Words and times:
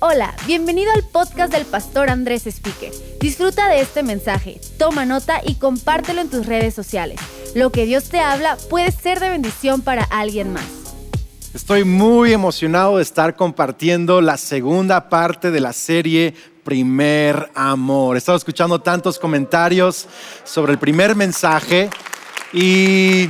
Hola, 0.00 0.34
bienvenido 0.46 0.90
al 0.92 1.04
podcast 1.04 1.52
del 1.52 1.64
pastor 1.64 2.10
Andrés 2.10 2.46
Speaker. 2.46 2.90
Disfruta 3.20 3.68
de 3.68 3.80
este 3.80 4.02
mensaje, 4.02 4.60
toma 4.76 5.04
nota 5.04 5.40
y 5.44 5.54
compártelo 5.54 6.20
en 6.20 6.28
tus 6.28 6.46
redes 6.46 6.74
sociales. 6.74 7.20
Lo 7.54 7.70
que 7.70 7.86
Dios 7.86 8.08
te 8.08 8.18
habla 8.18 8.56
puede 8.68 8.90
ser 8.90 9.20
de 9.20 9.28
bendición 9.28 9.80
para 9.80 10.02
alguien 10.02 10.52
más. 10.52 10.64
Estoy 11.54 11.84
muy 11.84 12.32
emocionado 12.32 12.96
de 12.96 13.02
estar 13.02 13.36
compartiendo 13.36 14.20
la 14.20 14.38
segunda 14.38 15.08
parte 15.08 15.50
de 15.50 15.60
la 15.60 15.72
serie 15.72 16.34
Primer 16.64 17.50
Amor. 17.54 18.16
He 18.16 18.18
estado 18.18 18.38
escuchando 18.38 18.80
tantos 18.80 19.18
comentarios 19.18 20.08
sobre 20.44 20.72
el 20.72 20.78
primer 20.78 21.14
mensaje 21.14 21.90
y 22.52 23.28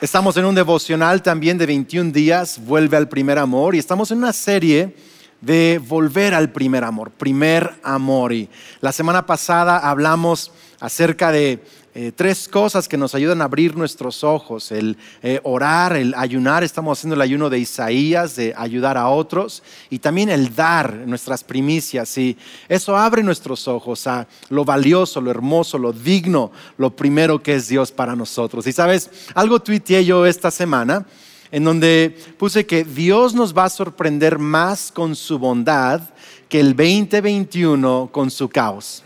estamos 0.00 0.36
en 0.36 0.44
un 0.44 0.54
devocional 0.54 1.22
también 1.22 1.58
de 1.58 1.66
21 1.66 2.12
días, 2.12 2.60
Vuelve 2.64 2.96
al 2.96 3.08
Primer 3.08 3.38
Amor, 3.38 3.74
y 3.74 3.78
estamos 3.78 4.10
en 4.10 4.18
una 4.18 4.32
serie 4.32 4.94
de 5.40 5.80
volver 5.84 6.34
al 6.34 6.50
primer 6.50 6.84
amor, 6.84 7.10
primer 7.10 7.74
amor. 7.82 8.32
Y 8.32 8.48
la 8.80 8.92
semana 8.92 9.26
pasada 9.26 9.78
hablamos 9.78 10.52
acerca 10.80 11.32
de 11.32 11.62
eh, 12.00 12.12
tres 12.14 12.46
cosas 12.46 12.86
que 12.86 12.96
nos 12.96 13.16
ayudan 13.16 13.42
a 13.42 13.46
abrir 13.46 13.76
nuestros 13.76 14.22
ojos, 14.22 14.70
el 14.70 14.96
eh, 15.20 15.40
orar, 15.42 15.96
el 15.96 16.14
ayunar, 16.16 16.62
estamos 16.62 16.96
haciendo 16.96 17.16
el 17.16 17.20
ayuno 17.20 17.50
de 17.50 17.58
Isaías, 17.58 18.36
de 18.36 18.54
ayudar 18.56 18.96
a 18.96 19.08
otros, 19.08 19.64
y 19.90 19.98
también 19.98 20.28
el 20.28 20.54
dar 20.54 20.94
nuestras 20.94 21.42
primicias, 21.42 22.16
y 22.16 22.38
eso 22.68 22.96
abre 22.96 23.24
nuestros 23.24 23.66
ojos 23.66 24.06
a 24.06 24.28
lo 24.48 24.64
valioso, 24.64 25.20
lo 25.20 25.32
hermoso, 25.32 25.76
lo 25.76 25.92
digno, 25.92 26.52
lo 26.76 26.94
primero 26.94 27.42
que 27.42 27.56
es 27.56 27.66
Dios 27.66 27.90
para 27.90 28.14
nosotros. 28.14 28.68
Y 28.68 28.72
sabes, 28.72 29.10
algo 29.34 29.58
tuiteé 29.58 30.04
yo 30.04 30.24
esta 30.24 30.52
semana, 30.52 31.04
en 31.50 31.64
donde 31.64 32.16
puse 32.38 32.64
que 32.64 32.84
Dios 32.84 33.34
nos 33.34 33.58
va 33.58 33.64
a 33.64 33.70
sorprender 33.70 34.38
más 34.38 34.92
con 34.92 35.16
su 35.16 35.40
bondad 35.40 36.02
que 36.48 36.60
el 36.60 36.76
2021 36.76 38.10
con 38.12 38.30
su 38.30 38.48
caos. 38.48 39.02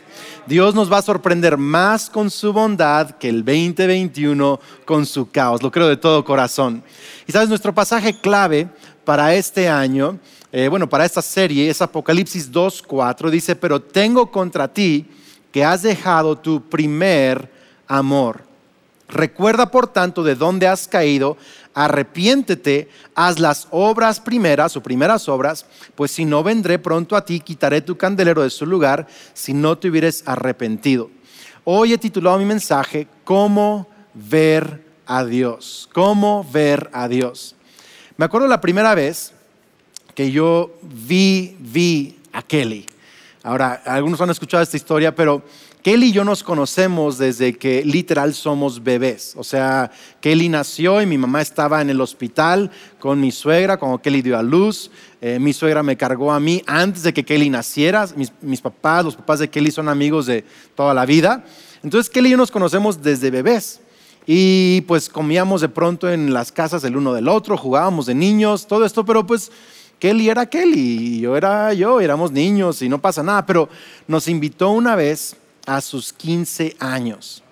Dios 0.46 0.74
nos 0.74 0.92
va 0.92 0.98
a 0.98 1.02
sorprender 1.02 1.56
más 1.56 2.10
con 2.10 2.28
su 2.28 2.52
bondad 2.52 3.12
que 3.12 3.28
el 3.28 3.44
2021 3.44 4.58
con 4.84 5.06
su 5.06 5.30
caos. 5.30 5.62
Lo 5.62 5.70
creo 5.70 5.88
de 5.88 5.96
todo 5.96 6.24
corazón. 6.24 6.82
Y 7.26 7.32
sabes, 7.32 7.48
nuestro 7.48 7.72
pasaje 7.72 8.18
clave 8.20 8.68
para 9.04 9.34
este 9.34 9.68
año, 9.68 10.18
eh, 10.50 10.68
bueno, 10.68 10.88
para 10.88 11.04
esta 11.04 11.22
serie 11.22 11.70
es 11.70 11.80
Apocalipsis 11.80 12.50
2.4. 12.50 13.30
Dice, 13.30 13.54
pero 13.54 13.80
tengo 13.80 14.30
contra 14.30 14.66
ti 14.66 15.06
que 15.52 15.64
has 15.64 15.82
dejado 15.82 16.36
tu 16.36 16.60
primer 16.60 17.48
amor. 17.86 18.42
Recuerda, 19.08 19.70
por 19.70 19.86
tanto, 19.86 20.24
de 20.24 20.34
dónde 20.34 20.66
has 20.66 20.88
caído 20.88 21.36
arrepiéntete, 21.74 22.88
haz 23.14 23.38
las 23.38 23.68
obras 23.70 24.20
primeras 24.20 24.76
o 24.76 24.82
primeras 24.82 25.28
obras, 25.28 25.66
pues 25.94 26.10
si 26.10 26.24
no 26.24 26.42
vendré 26.42 26.78
pronto 26.78 27.16
a 27.16 27.24
ti, 27.24 27.40
quitaré 27.40 27.80
tu 27.80 27.96
candelero 27.96 28.42
de 28.42 28.50
su 28.50 28.66
lugar, 28.66 29.06
si 29.34 29.52
no 29.52 29.78
te 29.78 29.88
hubieres 29.88 30.22
arrepentido. 30.26 31.10
Hoy 31.64 31.92
he 31.92 31.98
titulado 31.98 32.38
mi 32.38 32.44
mensaje, 32.44 33.06
¿Cómo 33.24 33.88
ver 34.14 34.84
a 35.06 35.24
Dios? 35.24 35.88
¿Cómo 35.92 36.46
ver 36.52 36.90
a 36.92 37.08
Dios? 37.08 37.54
Me 38.16 38.24
acuerdo 38.24 38.48
la 38.48 38.60
primera 38.60 38.94
vez 38.94 39.32
que 40.14 40.30
yo 40.30 40.74
vi, 40.82 41.56
vi 41.60 42.18
a 42.32 42.42
Kelly. 42.42 42.86
Ahora, 43.42 43.82
algunos 43.86 44.20
han 44.20 44.30
escuchado 44.30 44.62
esta 44.62 44.76
historia, 44.76 45.14
pero 45.14 45.42
Kelly 45.82 46.10
y 46.10 46.12
yo 46.12 46.24
nos 46.24 46.44
conocemos 46.44 47.18
desde 47.18 47.54
que 47.54 47.84
literal 47.84 48.34
somos 48.34 48.84
bebés. 48.84 49.34
O 49.36 49.42
sea, 49.42 49.90
Kelly 50.20 50.48
nació 50.48 51.02
y 51.02 51.06
mi 51.06 51.18
mamá 51.18 51.42
estaba 51.42 51.82
en 51.82 51.90
el 51.90 52.00
hospital 52.00 52.70
con 53.00 53.20
mi 53.20 53.32
suegra 53.32 53.76
cuando 53.78 54.00
Kelly 54.00 54.22
dio 54.22 54.38
a 54.38 54.44
luz. 54.44 54.92
Eh, 55.20 55.40
mi 55.40 55.52
suegra 55.52 55.82
me 55.82 55.96
cargó 55.96 56.30
a 56.30 56.38
mí 56.38 56.62
antes 56.68 57.02
de 57.02 57.12
que 57.12 57.24
Kelly 57.24 57.50
naciera. 57.50 58.06
Mis, 58.14 58.32
mis, 58.42 58.60
papás, 58.60 59.04
los 59.04 59.16
papás 59.16 59.40
de 59.40 59.50
Kelly 59.50 59.72
son 59.72 59.88
amigos 59.88 60.26
de 60.26 60.44
toda 60.76 60.94
la 60.94 61.04
vida. 61.04 61.44
Entonces 61.82 62.08
Kelly 62.08 62.28
y 62.28 62.30
yo 62.32 62.36
nos 62.36 62.52
conocemos 62.52 63.02
desde 63.02 63.32
bebés. 63.32 63.80
Y 64.24 64.82
pues 64.82 65.08
comíamos 65.08 65.62
de 65.62 65.68
pronto 65.68 66.08
en 66.08 66.32
las 66.32 66.52
casas 66.52 66.84
el 66.84 66.96
uno 66.96 67.12
del 67.12 67.26
otro, 67.26 67.56
jugábamos 67.56 68.06
de 68.06 68.14
niños, 68.14 68.68
todo 68.68 68.84
esto, 68.84 69.04
pero 69.04 69.26
pues 69.26 69.50
Kelly 69.98 70.28
era 70.28 70.46
Kelly 70.46 71.16
y 71.16 71.20
yo 71.22 71.36
era 71.36 71.72
yo, 71.74 72.00
éramos 72.00 72.30
niños 72.30 72.82
y 72.82 72.88
no 72.88 73.00
pasa 73.00 73.24
nada. 73.24 73.44
Pero 73.46 73.68
nos 74.06 74.28
invitó 74.28 74.70
una 74.70 74.94
vez 74.94 75.36
a 75.66 75.80
sus 75.80 76.12
15 76.12 76.76
años. 76.78 77.42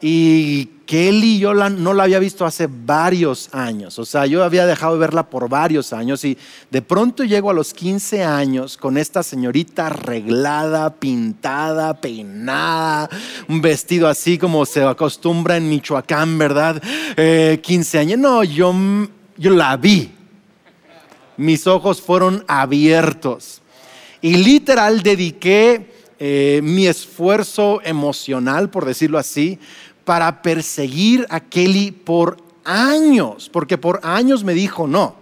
Y 0.00 0.66
Kelly 0.84 1.38
yo 1.38 1.54
no 1.54 1.94
la 1.94 2.02
había 2.02 2.18
visto 2.18 2.44
hace 2.44 2.68
varios 2.68 3.48
años, 3.52 3.98
o 3.98 4.04
sea, 4.04 4.26
yo 4.26 4.44
había 4.44 4.66
dejado 4.66 4.92
de 4.92 4.98
verla 4.98 5.30
por 5.30 5.48
varios 5.48 5.94
años 5.94 6.22
y 6.26 6.36
de 6.70 6.82
pronto 6.82 7.24
llego 7.24 7.48
a 7.48 7.54
los 7.54 7.72
15 7.72 8.22
años 8.22 8.76
con 8.76 8.98
esta 8.98 9.22
señorita 9.22 9.86
arreglada, 9.86 10.94
pintada, 10.96 11.94
peinada, 12.02 13.08
un 13.48 13.62
vestido 13.62 14.06
así 14.06 14.36
como 14.36 14.66
se 14.66 14.82
acostumbra 14.82 15.56
en 15.56 15.70
Michoacán, 15.70 16.36
¿verdad? 16.36 16.82
15 17.62 17.96
eh, 17.96 18.00
años, 18.00 18.18
no, 18.18 18.44
yo, 18.44 18.74
yo 19.38 19.50
la 19.52 19.74
vi, 19.78 20.12
mis 21.38 21.66
ojos 21.66 22.02
fueron 22.02 22.44
abiertos 22.46 23.62
y 24.20 24.36
literal 24.36 25.02
dediqué 25.02 25.93
eh, 26.18 26.60
mi 26.62 26.86
esfuerzo 26.86 27.80
emocional, 27.84 28.70
por 28.70 28.84
decirlo 28.84 29.18
así, 29.18 29.58
para 30.04 30.42
perseguir 30.42 31.26
a 31.30 31.40
Kelly 31.40 31.90
por 31.90 32.36
años, 32.64 33.48
porque 33.52 33.78
por 33.78 34.00
años 34.02 34.44
me 34.44 34.54
dijo 34.54 34.86
no. 34.86 35.16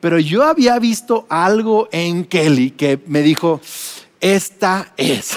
Pero 0.00 0.18
yo 0.18 0.44
había 0.44 0.78
visto 0.78 1.26
algo 1.28 1.88
en 1.92 2.24
Kelly 2.24 2.70
que 2.70 3.00
me 3.06 3.22
dijo, 3.22 3.60
esta 4.20 4.92
es. 4.96 5.32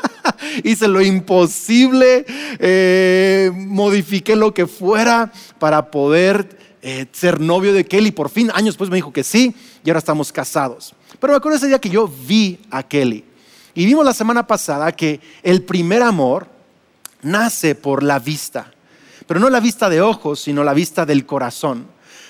Hice 0.64 0.88
lo 0.88 1.02
imposible, 1.02 2.24
eh, 2.58 3.50
modifiqué 3.54 4.36
lo 4.36 4.54
que 4.54 4.66
fuera 4.66 5.32
para 5.58 5.90
poder 5.90 6.56
eh, 6.82 7.06
ser 7.10 7.40
novio 7.40 7.72
de 7.72 7.84
Kelly. 7.84 8.12
Por 8.12 8.30
fin, 8.30 8.50
años 8.54 8.74
después 8.74 8.90
me 8.90 8.96
dijo 8.96 9.12
que 9.12 9.24
sí 9.24 9.54
y 9.84 9.90
ahora 9.90 9.98
estamos 9.98 10.32
casados. 10.32 10.94
Pero 11.18 11.32
me 11.32 11.36
acuerdo 11.36 11.58
ese 11.58 11.66
día 11.66 11.80
que 11.80 11.90
yo 11.90 12.08
vi 12.08 12.60
a 12.70 12.82
Kelly. 12.82 13.24
Y 13.76 13.84
vimos 13.84 14.04
la 14.06 14.14
semana 14.14 14.46
pasada 14.46 14.90
que 14.90 15.20
el 15.42 15.62
primer 15.62 16.02
amor 16.02 16.48
nace 17.22 17.74
por 17.74 18.02
la 18.02 18.18
vista, 18.18 18.72
pero 19.26 19.38
no 19.38 19.50
la 19.50 19.60
vista 19.60 19.90
de 19.90 20.00
ojos, 20.00 20.40
sino 20.40 20.64
la 20.64 20.72
vista 20.72 21.04
del 21.04 21.26
corazón. 21.26 21.86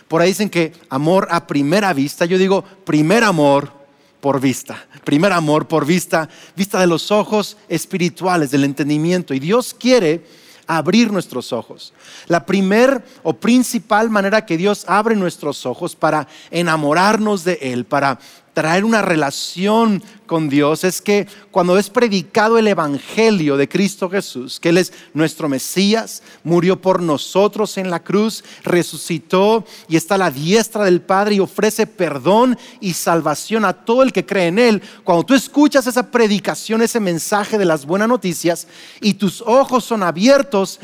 Por 0.09 0.21
ahí 0.21 0.31
dicen 0.31 0.51
que 0.51 0.73
amor 0.91 1.29
a 1.31 1.47
primera 1.47 1.93
vista, 1.93 2.25
yo 2.27 2.37
digo 2.37 2.65
primer 2.85 3.23
amor 3.23 3.73
por 4.21 4.41
vista, 4.41 4.87
primer 5.05 5.33
amor 5.33 5.69
por 5.69 5.87
vista, 5.87 6.29
vista 6.57 6.81
de 6.81 6.89
los 6.89 7.13
ojos 7.13 7.57
espirituales, 7.69 8.51
del 8.51 8.65
entendimiento. 8.65 9.33
Y 9.33 9.39
Dios 9.39 9.73
quiere 9.73 10.25
abrir 10.67 11.13
nuestros 11.13 11.53
ojos. 11.53 11.93
La 12.27 12.45
primer 12.45 13.05
o 13.23 13.35
principal 13.35 14.11
manera 14.11 14.45
que 14.45 14.57
Dios 14.57 14.85
abre 14.89 15.15
nuestros 15.15 15.65
ojos 15.65 15.95
para 15.95 16.27
enamorarnos 16.51 17.45
de 17.45 17.59
Él, 17.63 17.85
para 17.85 18.19
traer 18.57 18.87
una 18.87 19.03
relación 19.03 20.03
con 20.25 20.49
Dios 20.49 20.83
es 20.83 21.03
que 21.03 21.29
cuando 21.51 21.77
es 21.77 21.91
predicado 21.91 22.57
el 22.57 22.67
Evangelio 22.67 23.59
de 23.59 23.69
Cristo 23.69 24.09
Jesús, 24.09 24.59
que 24.59 24.71
Él 24.71 24.79
es 24.79 24.95
nuestro 25.13 25.47
Mesías, 25.47 26.23
murió 26.43 26.81
por 26.81 27.03
nosotros 27.03 27.77
en 27.77 27.91
la 27.91 28.03
cruz, 28.03 28.43
resucitó 28.65 29.67
y 29.91 29.97
está 29.97 30.15
a 30.15 30.19
la 30.19 30.31
diestra 30.31 30.87
del 30.87 31.03
Padre 31.03 31.35
y 31.35 31.41
ofrece 31.41 31.87
perdón 31.87 32.57
y 32.81 32.95
salvación 32.95 33.67
a 33.67 33.75
todo 33.75 34.03
el 34.03 34.11
que 34.11 34.25
cree 34.25 34.47
en 34.47 34.59
Él. 34.59 34.83
Cuando 35.05 35.27
tú 35.27 35.35
escuchas 35.35 35.87
esa 35.87 36.11
predicación, 36.11 36.81
ese 36.81 36.99
mensaje 36.99 37.59
de 37.59 37.67
las 37.67 37.85
buenas 37.85 38.09
noticias 38.09 38.67
y 39.03 39.13
tus 39.13 39.43
ojos 39.43 39.85
son 39.85 40.03
abiertos, 40.03 40.81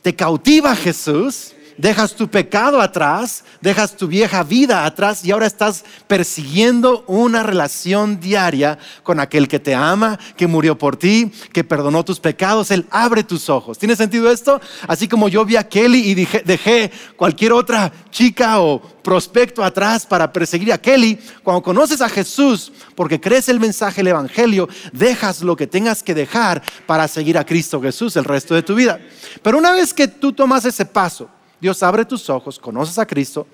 te 0.00 0.16
cautiva 0.16 0.74
Jesús 0.74 1.52
dejas 1.78 2.14
tu 2.14 2.28
pecado 2.28 2.80
atrás, 2.80 3.44
dejas 3.60 3.96
tu 3.96 4.06
vieja 4.08 4.42
vida 4.42 4.84
atrás 4.84 5.24
y 5.24 5.30
ahora 5.30 5.46
estás 5.46 5.84
persiguiendo 6.06 7.04
una 7.06 7.42
relación 7.42 8.20
diaria 8.20 8.78
con 9.02 9.20
aquel 9.20 9.48
que 9.48 9.60
te 9.60 9.74
ama, 9.74 10.18
que 10.36 10.46
murió 10.46 10.76
por 10.76 10.96
ti, 10.96 11.32
que 11.52 11.64
perdonó 11.64 12.04
tus 12.04 12.20
pecados. 12.20 12.70
Él 12.70 12.86
abre 12.90 13.22
tus 13.22 13.48
ojos. 13.48 13.78
¿Tiene 13.78 13.96
sentido 13.96 14.30
esto? 14.30 14.60
Así 14.86 15.08
como 15.08 15.28
yo 15.28 15.44
vi 15.44 15.56
a 15.56 15.68
Kelly 15.68 16.10
y 16.10 16.14
dejé 16.14 16.90
cualquier 17.16 17.52
otra 17.52 17.92
chica 18.10 18.60
o 18.60 18.82
prospecto 19.08 19.64
atrás 19.64 20.04
para 20.04 20.30
perseguir 20.30 20.70
a 20.72 20.78
Kelly, 20.78 21.18
cuando 21.42 21.62
conoces 21.62 22.02
a 22.02 22.10
Jesús, 22.10 22.72
porque 22.94 23.18
crees 23.18 23.48
el 23.48 23.58
mensaje 23.58 24.00
del 24.00 24.08
Evangelio, 24.08 24.68
dejas 24.92 25.40
lo 25.40 25.56
que 25.56 25.66
tengas 25.66 26.02
que 26.02 26.14
dejar 26.14 26.62
para 26.86 27.08
seguir 27.08 27.38
a 27.38 27.46
Cristo 27.46 27.80
Jesús 27.80 28.16
el 28.16 28.24
resto 28.24 28.54
de 28.54 28.62
tu 28.62 28.74
vida. 28.74 29.00
Pero 29.42 29.56
una 29.56 29.72
vez 29.72 29.94
que 29.94 30.08
tú 30.08 30.32
tomas 30.32 30.66
ese 30.66 30.84
paso, 30.84 31.30
Dios 31.60 31.82
abre 31.82 32.04
tus 32.04 32.28
ojos, 32.30 32.58
conoces 32.58 32.98
a 32.98 33.06
Cristo. 33.06 33.46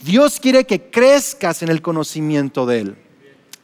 Dios 0.00 0.38
quiere 0.40 0.64
que 0.64 0.90
crezcas 0.90 1.62
en 1.62 1.68
el 1.68 1.82
conocimiento 1.82 2.66
de 2.66 2.80
Él. 2.80 2.96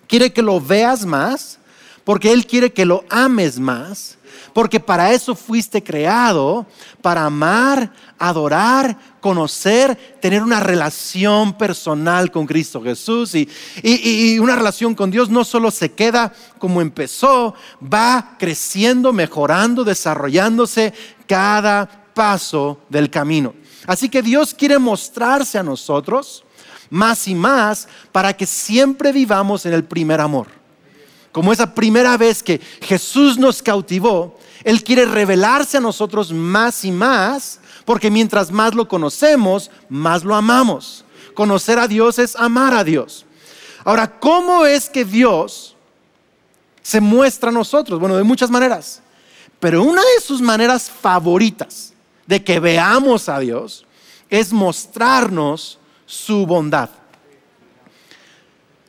Quiere 0.06 0.32
que 0.32 0.42
lo 0.42 0.60
veas 0.60 1.06
más 1.06 1.58
porque 2.04 2.32
Él 2.32 2.46
quiere 2.46 2.72
que 2.72 2.84
lo 2.84 3.04
ames 3.08 3.58
más, 3.58 4.18
porque 4.52 4.78
para 4.78 5.12
eso 5.12 5.34
fuiste 5.34 5.82
creado, 5.82 6.66
para 7.00 7.24
amar, 7.24 7.92
adorar, 8.18 8.96
conocer, 9.20 9.96
tener 10.20 10.42
una 10.42 10.60
relación 10.60 11.56
personal 11.56 12.30
con 12.30 12.46
Cristo 12.46 12.82
Jesús. 12.82 13.34
Y, 13.34 13.48
y, 13.82 14.38
una 14.38 14.54
relación 14.54 14.94
con 14.94 15.10
Dios 15.10 15.30
no 15.30 15.44
solo 15.44 15.70
se 15.70 15.92
queda 15.92 16.32
como 16.58 16.82
empezó, 16.82 17.54
va 17.82 18.36
creciendo, 18.38 19.12
mejorando, 19.12 19.82
desarrollándose 19.82 20.92
cada 21.26 22.10
paso 22.14 22.80
del 22.90 23.10
camino. 23.10 23.54
Así 23.86 24.08
que 24.08 24.22
Dios 24.22 24.54
quiere 24.54 24.78
mostrarse 24.78 25.58
a 25.58 25.62
nosotros 25.62 26.44
más 26.90 27.26
y 27.28 27.34
más 27.34 27.88
para 28.12 28.36
que 28.36 28.46
siempre 28.46 29.12
vivamos 29.12 29.66
en 29.66 29.72
el 29.72 29.84
primer 29.84 30.20
amor. 30.20 30.46
Como 31.32 31.52
esa 31.52 31.74
primera 31.74 32.16
vez 32.16 32.42
que 32.42 32.60
Jesús 32.80 33.38
nos 33.38 33.60
cautivó, 33.60 34.38
Él 34.62 34.84
quiere 34.84 35.04
revelarse 35.04 35.78
a 35.78 35.80
nosotros 35.80 36.32
más 36.32 36.84
y 36.84 36.92
más, 36.92 37.58
porque 37.84 38.10
mientras 38.10 38.52
más 38.52 38.74
lo 38.74 38.86
conocemos, 38.86 39.70
más 39.88 40.22
lo 40.22 40.36
amamos. 40.36 41.04
Conocer 41.34 41.78
a 41.80 41.88
Dios 41.88 42.20
es 42.20 42.36
amar 42.36 42.72
a 42.72 42.84
Dios. 42.84 43.26
Ahora, 43.84 44.18
¿cómo 44.20 44.64
es 44.64 44.88
que 44.88 45.04
Dios 45.04 45.74
se 46.80 47.00
muestra 47.00 47.50
a 47.50 47.52
nosotros? 47.52 47.98
Bueno, 47.98 48.16
de 48.16 48.22
muchas 48.22 48.50
maneras. 48.50 49.02
Pero 49.58 49.82
una 49.82 50.02
de 50.02 50.22
sus 50.22 50.40
maneras 50.40 50.88
favoritas 50.88 51.93
de 52.26 52.42
que 52.42 52.60
veamos 52.60 53.28
a 53.28 53.38
Dios 53.38 53.86
es 54.30 54.52
mostrarnos 54.52 55.78
su 56.06 56.46
bondad. 56.46 56.90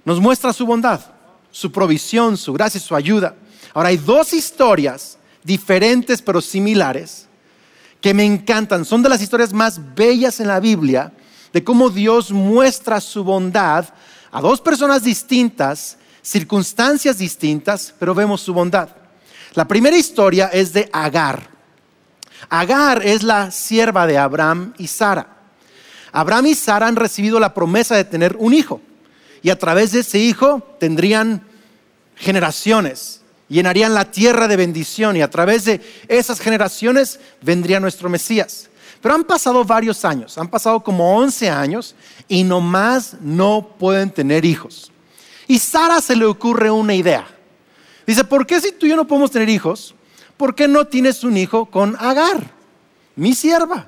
Nos 0.04 0.20
muestra 0.20 0.54
su 0.54 0.66
bondad, 0.66 1.02
su 1.52 1.72
provisión, 1.72 2.38
su 2.38 2.54
gracia, 2.54 2.80
su 2.80 2.96
ayuda. 2.96 3.36
Ahora 3.74 3.90
hay 3.90 3.98
dos 3.98 4.34
historias 4.34 5.18
diferentes 5.44 6.22
pero 6.22 6.42
similares 6.42 7.28
que 8.02 8.14
me 8.14 8.24
encantan. 8.24 8.86
Son 8.86 9.02
de 9.02 9.10
las 9.10 9.22
historias 9.22 9.52
más 9.52 9.80
bellas 9.96 10.40
en 10.40 10.48
la 10.48 10.60
Biblia 10.60 11.12
de 11.52 11.64
cómo 11.64 11.90
Dios 11.90 12.32
muestra 12.32 13.02
su 13.02 13.24
bondad 13.24 13.86
a 14.32 14.42
dos 14.42 14.60
personas 14.62 15.04
distintas, 15.04 15.98
circunstancias 16.22 17.18
distintas, 17.18 17.94
pero 17.98 18.14
vemos 18.14 18.42
su 18.42 18.54
bondad. 18.54 18.90
La 19.54 19.66
primera 19.66 19.98
historia 19.98 20.48
es 20.48 20.74
de 20.74 20.90
Agar. 20.92 21.55
Agar 22.50 23.06
es 23.06 23.24
la 23.24 23.52
sierva 23.52 24.08
de 24.08 24.18
Abraham 24.18 24.74
y 24.78 24.88
Sara. 24.88 25.28
Abraham 26.12 26.48
y 26.48 26.56
Sara 26.56 26.88
han 26.88 26.96
recibido 26.96 27.40
la 27.40 27.54
promesa 27.54 27.96
de 27.96 28.06
tener 28.06 28.36
un 28.40 28.54
hijo 28.54 28.82
y 29.42 29.50
a 29.50 29.60
través 29.60 29.92
de 29.92 30.00
ese 30.00 30.18
hijo 30.18 30.62
tendrían 30.80 31.46
generaciones, 32.16 33.22
llenarían 33.50 33.94
la 33.94 34.10
tierra 34.10 34.48
de 34.48 34.56
bendición 34.56 35.18
y 35.18 35.22
a 35.22 35.30
través 35.30 35.66
de 35.66 35.82
esas 36.08 36.40
generaciones 36.40 37.20
vendría 37.42 37.80
nuestro 37.80 38.10
Mesías. 38.10 38.70
Pero 39.02 39.14
han 39.14 39.24
pasado 39.24 39.64
varios 39.64 40.04
años, 40.06 40.38
han 40.38 40.48
pasado 40.48 40.84
como 40.84 41.18
11 41.18 41.50
años 41.50 41.96
y 42.28 42.44
nomás 42.44 43.18
no 43.22 43.76
pueden 43.78 44.10
tener 44.10 44.46
hijos. 44.46 44.92
Y 45.48 45.60
Sara 45.60 46.02
se 46.02 46.16
le 46.16 46.26
ocurre 46.26 46.72
una 46.72 46.96
idea. 46.96 47.28
Dice, 48.08 48.24
¿por 48.24 48.46
qué 48.48 48.60
si 48.62 48.72
tú 48.72 48.86
y 48.86 48.90
yo 48.90 48.96
no 48.96 49.06
podemos 49.06 49.32
tener 49.32 49.50
hijos? 49.50 49.95
¿Por 50.38 50.56
qué 50.56 50.68
no 50.68 50.86
tienes 50.86 51.24
un 51.24 51.38
hijo 51.38 51.66
con 51.66 51.96
Agar, 52.00 52.52
mi 53.16 53.34
sierva? 53.34 53.88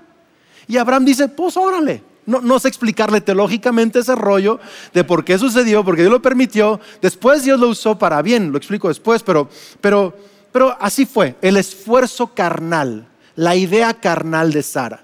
Y 0.67 0.77
Abraham 0.77 1.05
dice, 1.05 1.27
pues 1.27 1.57
órale. 1.57 2.03
No, 2.25 2.41
no, 2.41 2.59
sé 2.59 2.67
explicarle 2.67 3.21
teológicamente 3.21 3.99
ese 3.99 4.13
rollo 4.13 4.59
de 4.93 5.05
por 5.05 5.23
qué 5.23 5.37
sucedió, 5.37 5.85
porque 5.85 6.01
Dios 6.01 6.11
lo 6.11 6.21
permitió. 6.21 6.81
Después 7.01 7.43
Dios 7.43 7.57
lo 7.57 7.69
usó 7.69 7.97
para 7.97 8.21
bien, 8.21 8.51
lo 8.51 8.57
explico 8.57 8.89
después, 8.89 9.23
pero, 9.23 9.49
pero, 9.79 10.13
pero 10.51 10.75
así 10.81 11.05
fue, 11.05 11.37
el 11.41 11.55
esfuerzo 11.55 12.27
carnal, 12.33 13.07
la 13.37 13.55
idea 13.55 13.93
carnal 13.93 14.51
de 14.51 14.61
Sara. 14.61 15.03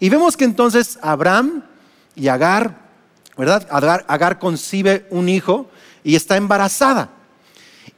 Y 0.00 0.08
vemos 0.08 0.36
que 0.36 0.44
entonces 0.44 0.98
Abraham 1.02 1.62
y 2.16 2.26
Agar, 2.26 2.76
¿verdad? 3.36 3.64
Agar, 3.70 4.04
Agar 4.08 4.40
concibe 4.40 5.06
un 5.10 5.28
hijo 5.28 5.70
y 6.02 6.16
está 6.16 6.36
embarazada. 6.36 7.10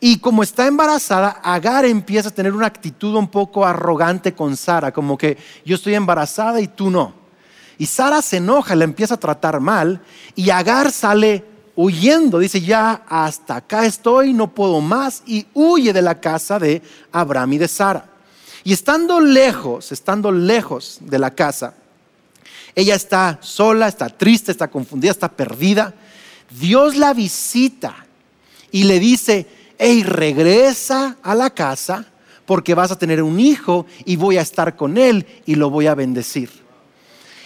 Y 0.01 0.19
como 0.19 0.43
está 0.43 0.67
embarazada, 0.67 1.41
Agar 1.43 1.85
empieza 1.85 2.29
a 2.29 2.35
tener 2.35 2.53
una 2.53 2.67
actitud 2.67 3.15
un 3.17 3.29
poco 3.29 3.67
arrogante 3.67 4.35
con 4.35 4.57
Sara, 4.57 4.93
como 4.93 5.19
que 5.19 5.37
yo 5.65 5.75
estoy 5.75 5.95
embarazada 5.95 6.61
y 6.61 6.69
tú 6.69 6.91
no. 6.91 7.15
Y 7.79 7.87
Sara 7.87 8.23
se 8.23 8.37
enoja, 8.37 8.77
la 8.77 8.85
empieza 8.85 9.15
a 9.15 9.21
tratar 9.21 9.61
mal 9.61 10.01
y 10.35 10.51
Agar 10.51 10.93
sale 10.93 11.45
huyendo, 11.75 12.41
dice, 12.41 12.61
ya 12.61 13.05
hasta 13.09 13.57
acá 13.57 13.87
estoy, 13.87 14.33
no 14.33 14.53
puedo 14.53 14.81
más, 14.81 15.23
y 15.27 15.47
huye 15.55 15.93
de 15.93 16.03
la 16.03 16.21
casa 16.21 16.59
de 16.59 16.83
Abraham 17.13 17.53
y 17.53 17.59
de 17.59 17.69
Sara. 17.69 18.05
Y 18.65 18.73
estando 18.73 19.21
lejos, 19.21 19.93
estando 19.93 20.33
lejos 20.33 20.99
de 21.01 21.19
la 21.19 21.35
casa, 21.35 21.75
ella 22.75 22.95
está 22.95 23.39
sola, 23.43 23.89
está 23.89 24.09
triste, 24.09 24.53
está 24.53 24.69
confundida, 24.69 25.11
está 25.11 25.29
perdida. 25.29 25.95
Dios 26.51 26.97
la 26.97 27.13
visita 27.13 28.07
y 28.71 28.85
le 28.85 28.99
dice, 28.99 29.47
hey, 29.79 30.03
regresa 30.03 31.17
a 31.23 31.35
la 31.35 31.51
casa 31.51 32.05
porque 32.45 32.75
vas 32.75 32.91
a 32.91 32.99
tener 32.99 33.23
un 33.23 33.39
hijo 33.39 33.87
y 34.05 34.17
voy 34.17 34.39
a 34.39 34.43
estar 34.43 34.77
con 34.77 34.99
él 34.99 35.27
y 35.47 35.55
lo 35.55 35.71
voy 35.71 35.87
a 35.87 35.95
bendecir. 35.95 36.51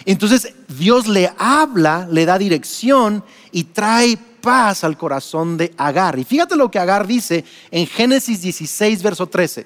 Entonces 0.05 0.53
Dios 0.67 1.07
le 1.07 1.31
habla, 1.37 2.07
le 2.09 2.25
da 2.25 2.37
dirección 2.37 3.23
y 3.51 3.65
trae 3.65 4.17
paz 4.41 4.83
al 4.83 4.97
corazón 4.97 5.57
de 5.57 5.73
Agar. 5.77 6.19
Y 6.19 6.23
fíjate 6.23 6.55
lo 6.55 6.69
que 6.69 6.79
Agar 6.79 7.07
dice 7.07 7.45
en 7.71 7.87
Génesis 7.87 8.41
16, 8.41 9.01
verso 9.03 9.27
13. 9.27 9.65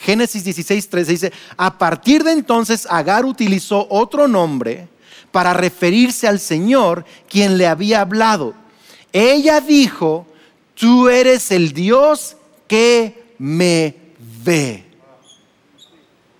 Génesis 0.00 0.44
16, 0.44 0.88
13 0.88 1.10
dice, 1.12 1.32
a 1.56 1.76
partir 1.76 2.22
de 2.22 2.32
entonces 2.32 2.86
Agar 2.90 3.24
utilizó 3.24 3.86
otro 3.90 4.28
nombre 4.28 4.88
para 5.32 5.54
referirse 5.54 6.28
al 6.28 6.38
Señor 6.38 7.04
quien 7.28 7.58
le 7.58 7.66
había 7.66 8.02
hablado. 8.02 8.54
Ella 9.12 9.60
dijo, 9.60 10.26
tú 10.78 11.08
eres 11.08 11.50
el 11.50 11.72
Dios 11.72 12.36
que 12.66 13.34
me 13.38 13.94
ve. 14.44 14.84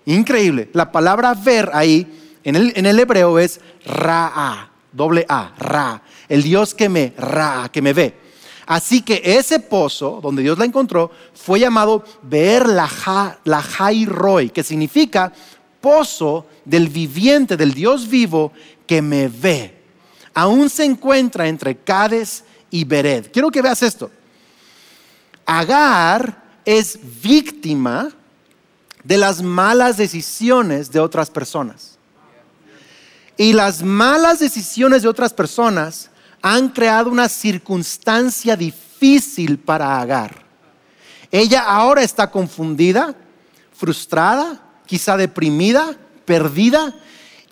Increíble. 0.05 0.69
La 0.73 0.91
palabra 0.91 1.33
ver 1.33 1.69
ahí 1.73 2.39
en 2.43 2.55
el, 2.55 2.99
hebreo 2.99 3.37
es 3.37 3.59
Ra, 3.85 4.71
doble 4.91 5.25
A, 5.27 5.53
Ra. 5.57 6.01
El 6.27 6.41
Dios 6.41 6.73
que 6.73 6.89
me, 6.89 7.13
Ra, 7.17 7.69
que 7.71 7.81
me 7.81 7.93
ve. 7.93 8.15
Así 8.65 9.01
que 9.01 9.21
ese 9.23 9.59
pozo 9.59 10.19
donde 10.21 10.41
Dios 10.41 10.57
la 10.57 10.65
encontró 10.65 11.11
fue 11.33 11.59
llamado 11.59 12.03
Ver 12.21 12.67
la, 12.67 12.89
la 13.43 13.65
Roy, 14.05 14.51
que 14.51 14.63
significa 14.63 15.33
pozo 15.81 16.45
del 16.65 16.87
viviente, 16.87 17.57
del 17.57 17.73
Dios 17.73 18.07
vivo 18.07 18.53
que 18.87 19.01
me 19.01 19.27
ve. 19.27 19.75
Aún 20.33 20.69
se 20.69 20.85
encuentra 20.85 21.47
entre 21.47 21.75
Cades 21.77 22.45
y 22.69 22.85
Bered. 22.85 23.31
Quiero 23.31 23.49
que 23.49 23.61
veas 23.61 23.81
esto. 23.83 24.11
Agar 25.51 26.43
es 26.63 26.99
víctima 27.23 28.11
de 29.03 29.17
las 29.17 29.41
malas 29.41 29.97
decisiones 29.97 30.91
de 30.91 30.99
otras 30.99 31.31
personas. 31.31 31.97
Y 33.35 33.53
las 33.53 33.81
malas 33.81 34.37
decisiones 34.37 35.01
de 35.01 35.07
otras 35.07 35.33
personas 35.33 36.11
han 36.43 36.69
creado 36.69 37.09
una 37.09 37.27
circunstancia 37.27 38.55
difícil 38.55 39.57
para 39.57 39.99
Agar. 39.99 40.45
Ella 41.31 41.63
ahora 41.63 42.03
está 42.03 42.29
confundida, 42.29 43.15
frustrada, 43.73 44.61
quizá 44.85 45.17
deprimida, 45.17 45.97
perdida, 46.25 46.93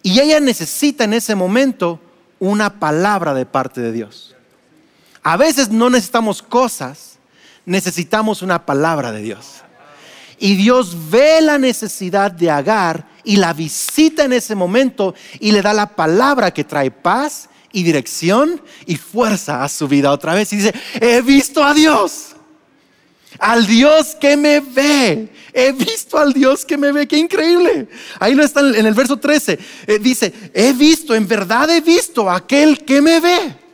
y 0.04 0.20
ella 0.20 0.39
necesita 0.39 1.06
en 1.06 1.13
ese 1.13 1.34
momento 1.34 2.00
una 2.38 2.80
palabra 2.80 3.34
de 3.34 3.48
parte 3.48 3.82
de 3.82 3.92
Dios. 3.92 4.36
A 5.24 5.36
veces 5.36 5.70
no 5.70 5.89
necesitamos 5.89 6.44
cosas, 6.44 7.16
necesitamos 7.67 8.41
una 8.41 8.65
palabra 8.65 9.12
de 9.12 9.21
Dios. 9.21 9.62
Y 10.39 10.55
Dios 10.55 10.95
ve 11.09 11.41
la 11.41 11.57
necesidad 11.57 12.31
de 12.31 12.50
Agar 12.50 13.05
y 13.24 13.36
la 13.36 13.53
visita 13.53 14.24
en 14.24 14.33
ese 14.33 14.55
momento 14.55 15.13
y 15.39 15.51
le 15.51 15.62
da 15.62 15.74
la 15.74 15.95
palabra 15.95 16.51
que 16.51 16.63
trae 16.63 16.89
paz 16.89 17.50
y 17.74 17.83
dirección 17.83 18.62
y 18.86 18.95
fuerza 18.95 19.63
a 19.63 19.69
su 19.69 19.88
vida 19.88 20.12
otra 20.12 20.33
vez. 20.33 20.53
Y 20.53 20.57
dice, 20.57 20.74
he 21.01 21.21
visto 21.21 21.63
a 21.63 21.74
Dios, 21.74 22.36
al 23.38 23.67
Dios 23.67 24.15
que 24.19 24.38
me 24.38 24.62
ve. 24.62 25.29
He 25.51 25.74
visto 25.74 26.17
al 26.17 26.31
Dios 26.31 26.63
que 26.63 26.77
me 26.77 26.91
ve, 26.93 27.05
qué 27.05 27.17
increíble. 27.17 27.89
Ahí 28.19 28.33
lo 28.33 28.43
está 28.43 28.62
en 28.62 28.86
el 28.86 28.93
verso 28.93 29.17
13. 29.17 29.59
Eh, 29.88 30.00
dice, 30.00 30.31
he 30.53 30.71
visto, 30.71 31.13
en 31.13 31.27
verdad 31.27 31.69
he 31.69 31.81
visto 31.81 32.29
a 32.29 32.38
aquel 32.38 32.86
que 32.86 33.01
me 33.01 33.19
ve. 33.19 33.66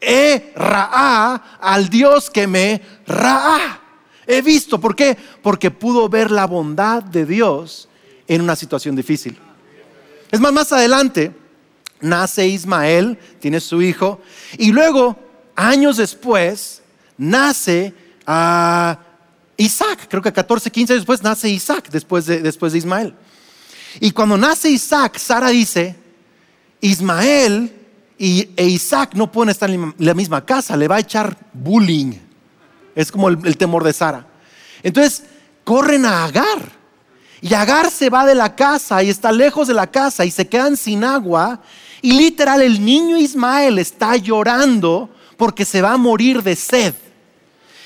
He 0.00 0.52
raá 0.54 1.58
al 1.60 1.88
Dios 1.88 2.30
que 2.30 2.46
me 2.46 2.80
raá. 3.06 3.80
He 4.26 4.42
visto, 4.42 4.78
¿por 4.78 4.94
qué? 4.94 5.16
Porque 5.42 5.70
pudo 5.70 6.08
ver 6.08 6.30
la 6.30 6.46
bondad 6.46 7.02
de 7.02 7.24
Dios 7.24 7.88
en 8.26 8.42
una 8.42 8.54
situación 8.56 8.94
difícil. 8.94 9.38
Es 10.30 10.38
más, 10.38 10.52
más 10.52 10.72
adelante 10.72 11.32
nace 12.00 12.46
Ismael, 12.46 13.18
tiene 13.40 13.60
su 13.60 13.82
hijo, 13.82 14.20
y 14.56 14.70
luego, 14.70 15.16
años 15.56 15.96
después, 15.96 16.82
nace 17.16 17.94
a 18.26 18.98
Isaac. 19.56 20.06
Creo 20.08 20.22
que 20.22 20.32
14, 20.32 20.70
15 20.70 20.92
años 20.92 21.02
después 21.02 21.22
nace 21.22 21.48
Isaac, 21.48 21.88
después 21.90 22.26
de, 22.26 22.40
después 22.40 22.72
de 22.72 22.78
Ismael. 22.78 23.14
Y 24.00 24.10
cuando 24.12 24.36
nace 24.36 24.70
Isaac, 24.70 25.18
Sara 25.18 25.48
dice, 25.48 25.96
Ismael 26.80 27.77
y, 28.18 28.50
e 28.56 28.66
Isaac 28.66 29.12
no 29.14 29.30
pueden 29.30 29.50
estar 29.50 29.70
en 29.70 29.94
la 29.98 30.14
misma 30.14 30.44
casa, 30.44 30.76
le 30.76 30.88
va 30.88 30.96
a 30.96 31.00
echar 31.00 31.36
bullying. 31.52 32.14
Es 32.94 33.12
como 33.12 33.28
el, 33.28 33.56
temor 33.56 33.84
de 33.84 33.92
Sara. 33.92 34.26
Entonces, 34.82 35.22
corren 35.62 36.04
a 36.04 36.24
Agar. 36.24 36.78
Y 37.40 37.54
Agar 37.54 37.90
se 37.90 38.10
va 38.10 38.26
de 38.26 38.34
la 38.34 38.56
casa 38.56 39.02
y 39.04 39.10
está 39.10 39.30
lejos 39.30 39.68
de 39.68 39.74
la 39.74 39.86
casa 39.86 40.24
y 40.24 40.32
se 40.32 40.48
quedan 40.48 40.76
sin 40.76 41.04
agua. 41.04 41.60
Y 42.02 42.12
literal, 42.12 42.60
el 42.60 42.84
niño 42.84 43.16
Ismael 43.16 43.78
está 43.78 44.16
llorando 44.16 45.08
porque 45.36 45.64
se 45.64 45.80
va 45.80 45.92
a 45.92 45.96
morir 45.96 46.42
de 46.42 46.56
sed. 46.56 46.94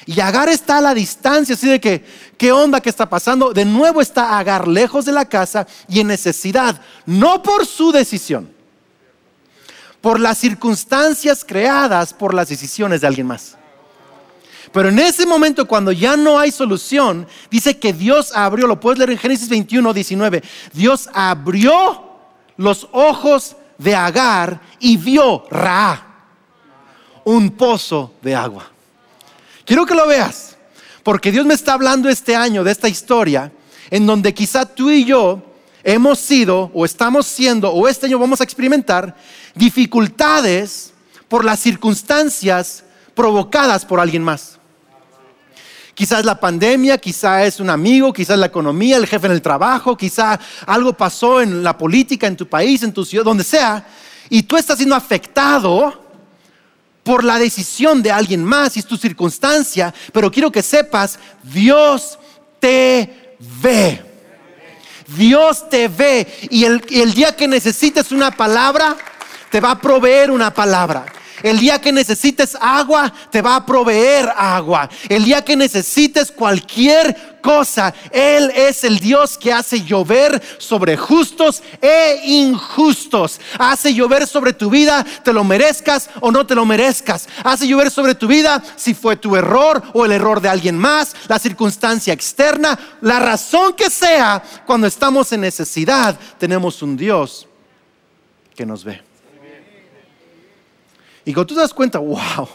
Y 0.06 0.18
Agar 0.20 0.48
está 0.48 0.78
a 0.78 0.80
la 0.80 0.94
distancia, 0.94 1.54
así 1.54 1.68
de 1.68 1.78
que, 1.78 2.04
¿qué 2.38 2.50
onda 2.50 2.80
que 2.80 2.88
está 2.88 3.08
pasando? 3.08 3.52
De 3.52 3.66
nuevo 3.66 4.00
está 4.00 4.38
Agar 4.38 4.66
lejos 4.66 5.04
de 5.04 5.12
la 5.12 5.26
casa 5.26 5.66
y 5.88 6.00
en 6.00 6.08
necesidad, 6.08 6.80
no 7.04 7.42
por 7.42 7.66
su 7.66 7.92
decisión, 7.92 8.50
por 10.02 10.21
las 10.21 10.37
circunstancias 10.37 11.44
creadas 11.47 12.12
por 12.12 12.35
las 12.35 12.49
decisiones 12.49 13.00
de 13.00 13.06
alguien 13.06 13.28
más. 13.28 13.56
Pero 14.73 14.88
en 14.88 14.99
ese 14.99 15.25
momento, 15.26 15.66
cuando 15.66 15.92
ya 15.92 16.16
no 16.16 16.38
hay 16.38 16.50
solución, 16.50 17.26
dice 17.50 17.78
que 17.78 17.92
Dios 17.92 18.32
abrió, 18.35 18.66
lo 18.66 18.80
puedes 18.80 18.99
leer 18.99 19.11
en 19.11 19.18
Génesis 19.18 19.49
21, 19.49 19.92
19, 19.92 20.42
Dios 20.73 21.09
abrió 21.14 22.11
los 22.56 22.88
ojos 22.92 23.56
de 23.78 23.94
Agar 23.94 24.61
y 24.80 24.97
vio 24.97 25.44
Ra, 25.50 26.26
un 27.25 27.50
pozo 27.50 28.14
de 28.23 28.35
agua. 28.35 28.66
Quiero 29.64 29.87
que 29.87 29.94
lo 29.94 30.06
veas, 30.06 30.56
porque 31.02 31.30
Dios 31.30 31.47
me 31.47 31.54
está 31.54 31.75
hablando 31.75 32.09
este 32.09 32.35
año 32.35 32.64
de 32.64 32.73
esta 32.73 32.88
historia, 32.88 33.52
en 33.90 34.06
donde 34.06 34.35
quizá 34.35 34.64
tú 34.66 34.90
y 34.90 35.04
yo 35.04 35.51
hemos 35.84 36.18
sido 36.18 36.70
o 36.74 36.84
estamos 36.84 37.26
siendo 37.26 37.70
o 37.70 37.88
este 37.88 38.06
año 38.06 38.18
vamos 38.18 38.40
a 38.40 38.44
experimentar 38.44 39.16
dificultades 39.54 40.92
por 41.28 41.44
las 41.44 41.60
circunstancias 41.60 42.84
provocadas 43.14 43.84
por 43.84 44.00
alguien 44.00 44.22
más. 44.22 44.58
Quizás 45.94 46.24
la 46.24 46.40
pandemia, 46.40 46.96
quizás 46.96 47.46
es 47.46 47.60
un 47.60 47.68
amigo, 47.68 48.12
quizás 48.12 48.38
la 48.38 48.46
economía, 48.46 48.96
el 48.96 49.06
jefe 49.06 49.26
en 49.26 49.32
el 49.32 49.42
trabajo, 49.42 49.96
quizás 49.96 50.38
algo 50.66 50.94
pasó 50.94 51.42
en 51.42 51.62
la 51.62 51.76
política, 51.76 52.26
en 52.26 52.36
tu 52.36 52.46
país, 52.46 52.82
en 52.82 52.92
tu 52.92 53.04
ciudad, 53.04 53.24
donde 53.24 53.44
sea, 53.44 53.86
y 54.30 54.42
tú 54.44 54.56
estás 54.56 54.78
siendo 54.78 54.94
afectado 54.94 56.00
por 57.02 57.24
la 57.24 57.38
decisión 57.38 58.02
de 58.02 58.10
alguien 58.10 58.42
más 58.44 58.76
y 58.76 58.80
es 58.80 58.86
tu 58.86 58.96
circunstancia, 58.96 59.92
pero 60.12 60.30
quiero 60.30 60.50
que 60.50 60.62
sepas, 60.62 61.18
Dios 61.42 62.18
te 62.58 63.36
ve. 63.62 64.12
Dios 65.09 65.68
te 65.68 65.88
ve 65.88 66.26
y 66.50 66.64
el, 66.64 66.85
el 66.90 67.14
día 67.14 67.37
que 67.37 67.49
necesites 67.49 68.12
una 68.12 68.30
palabra, 68.30 68.97
te 69.50 69.61
va 69.61 69.73
a 69.73 69.78
proveer 69.80 70.30
una 70.30 70.52
palabra. 70.52 71.04
El 71.42 71.58
día 71.58 71.80
que 71.80 71.92
necesites 71.92 72.56
agua, 72.61 73.12
te 73.30 73.42
va 73.42 73.56
a 73.56 73.66
proveer 73.66 74.32
agua. 74.37 74.88
El 75.08 75.25
día 75.25 75.44
que 75.44 75.56
necesites 75.56 76.30
cualquier 76.30 77.32
cosa, 77.42 77.92
Él 78.11 78.50
es 78.54 78.84
el 78.84 78.99
Dios 78.99 79.37
que 79.37 79.52
hace 79.52 79.82
llover 79.82 80.40
sobre 80.58 80.96
justos 80.96 81.62
e 81.80 82.20
injustos. 82.25 83.40
Hace 83.58 83.92
llover 83.92 84.26
sobre 84.26 84.52
tu 84.52 84.70
vida, 84.70 85.04
te 85.22 85.32
lo 85.32 85.44
merezcas 85.44 86.08
o 86.20 86.30
no 86.30 86.46
te 86.46 86.54
lo 86.54 86.64
merezcas. 86.64 87.28
Hace 87.44 87.66
llover 87.66 87.90
sobre 87.90 88.14
tu 88.14 88.26
vida 88.26 88.62
si 88.76 88.94
fue 88.94 89.16
tu 89.16 89.37
error 89.37 89.82
o 89.92 90.04
el 90.04 90.12
error 90.12 90.40
de 90.40 90.49
alguien 90.49 90.78
más, 90.78 91.14
la 91.28 91.38
circunstancia 91.38 92.14
externa, 92.14 92.78
la 93.00 93.18
razón 93.18 93.75
que 93.75 93.90
sea. 93.90 94.42
Cuando 94.64 94.87
estamos 94.87 95.32
en 95.32 95.42
necesidad, 95.42 96.18
tenemos 96.38 96.82
un 96.82 96.96
Dios 96.96 97.49
que 98.54 98.64
nos 98.64 98.84
ve. 98.84 99.12
Y 101.24 101.32
cuando 101.32 101.48
tú 101.48 101.54
te 101.54 101.60
das 101.60 101.74
cuenta, 101.74 101.98
wow, 101.98 102.48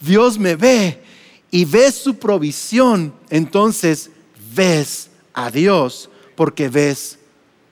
Dios 0.00 0.38
me 0.38 0.56
ve 0.56 1.02
y 1.50 1.64
ves 1.64 1.94
su 1.94 2.16
provisión, 2.18 3.12
entonces 3.30 4.10
ves 4.54 5.10
a 5.34 5.50
Dios 5.50 6.08
porque 6.34 6.68
ves 6.68 7.18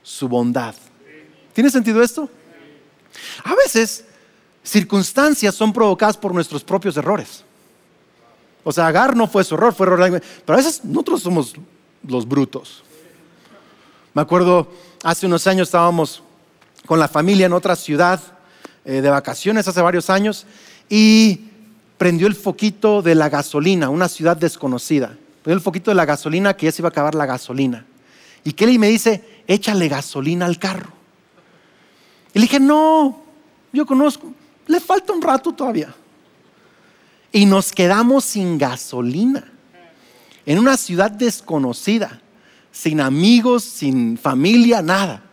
su 0.03 0.29
bondad. 0.29 0.75
¿Tiene 1.53 1.71
sentido 1.71 2.03
esto? 2.03 2.29
A 3.45 3.55
veces 3.55 4.05
circunstancias 4.63 5.55
son 5.55 5.73
provocadas 5.73 6.17
por 6.17 6.35
nuestros 6.35 6.63
propios 6.65 6.97
errores. 6.97 7.45
O 8.63 8.73
sea, 8.73 8.87
Agar 8.87 9.15
no 9.15 9.27
fue 9.29 9.45
su 9.45 9.55
error, 9.55 9.75
fue 9.75 9.87
error. 9.87 10.23
Pero 10.45 10.55
a 10.55 10.57
veces 10.57 10.85
nosotros 10.85 11.23
somos 11.23 11.55
los 12.07 12.27
brutos. 12.27 12.83
Me 14.15 14.23
acuerdo, 14.23 14.73
hace 15.03 15.27
unos 15.27 15.47
años 15.47 15.69
estábamos 15.69 16.23
con 16.87 16.99
la 16.99 17.09
familia 17.09 17.47
en 17.47 17.53
otra 17.53 17.77
ciudad 17.77 18.21
eh, 18.85 19.01
de 19.01 19.11
vacaciones 19.11 19.67
hace 19.67 19.81
varios 19.81 20.11
años 20.11 20.47
y 20.89 21.41
prendió 21.97 22.27
el 22.27 22.35
foquito 22.35 23.03
de 23.03 23.15
la 23.15 23.29
gasolina, 23.29 23.89
una 23.89 24.09
ciudad 24.09 24.37
desconocida. 24.37 25.17
Prendió 25.43 25.57
el 25.57 25.63
foquito 25.63 25.91
de 25.91 25.95
la 25.95 26.05
gasolina 26.05 26.55
que 26.55 26.67
ya 26.67 26.73
se 26.73 26.83
iba 26.83 26.89
a 26.89 26.91
acabar 26.91 27.15
la 27.15 27.27
gasolina. 27.27 27.87
Y 28.45 28.53
Kelly 28.53 28.79
me 28.79 28.89
dice, 28.89 29.43
échale 29.47 29.89
gasolina 29.89 30.47
al 30.47 30.59
carro. 30.59 30.93
Y 32.35 32.39
le 32.39 32.43
dije, 32.43 32.61
no, 32.61 33.23
yo 33.73 33.87
conozco, 33.87 34.33
le 34.67 34.81
falta 34.81 35.13
un 35.13 35.23
rato 35.23 35.53
todavía. 35.53 35.95
Y 37.33 37.47
nos 37.47 37.73
quedamos 37.73 38.25
sin 38.25 38.59
gasolina, 38.59 39.45
en 40.47 40.59
una 40.59 40.77
ciudad 40.77 41.11
desconocida, 41.11 42.21
sin 42.71 43.01
amigos, 43.01 43.65
sin 43.65 44.19
familia, 44.19 44.83
nada. 44.83 45.24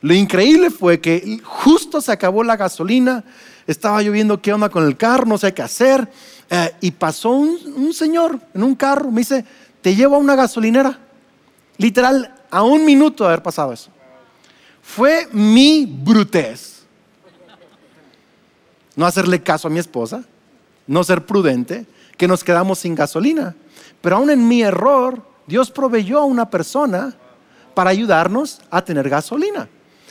Lo 0.00 0.14
increíble 0.14 0.70
fue 0.70 1.00
que 1.00 1.40
justo 1.42 2.00
se 2.00 2.12
acabó 2.12 2.44
la 2.44 2.56
gasolina, 2.56 3.24
estaba 3.66 4.02
lloviendo 4.02 4.40
qué 4.40 4.52
onda 4.52 4.68
con 4.68 4.84
el 4.84 4.96
carro, 4.96 5.26
no 5.26 5.38
sé 5.38 5.52
qué 5.52 5.62
hacer, 5.62 6.08
eh, 6.50 6.74
y 6.80 6.90
pasó 6.92 7.30
un, 7.30 7.92
señor 7.92 8.38
en 8.54 8.62
un 8.62 8.74
carro, 8.74 9.10
me 9.10 9.20
dice, 9.20 9.44
te 9.82 9.94
llevo 9.94 10.16
a 10.16 10.18
una 10.18 10.36
gasolinera. 10.36 10.98
Literal, 11.76 12.34
a 12.50 12.62
un 12.62 12.84
minuto 12.84 13.24
de 13.24 13.28
haber 13.28 13.42
pasado 13.42 13.72
eso. 13.72 13.90
Fue 14.82 15.28
mi 15.32 15.84
brutez. 15.86 16.82
No 18.96 19.06
hacerle 19.06 19.42
caso 19.42 19.68
a 19.68 19.70
mi 19.70 19.78
esposa, 19.78 20.24
no 20.86 21.04
ser 21.04 21.24
prudente, 21.24 21.86
que 22.16 22.26
nos 22.26 22.42
quedamos 22.42 22.80
sin 22.80 22.94
gasolina. 22.94 23.54
Pero 24.00 24.16
aún 24.16 24.30
en 24.30 24.48
mi 24.48 24.62
error, 24.62 25.22
Dios 25.46 25.70
proveyó 25.70 26.18
a 26.18 26.24
una 26.24 26.50
persona 26.50 27.14
para 27.74 27.90
ayudarnos 27.90 28.60
a 28.70 28.82
tener 28.82 29.08
gasolina. 29.08 29.68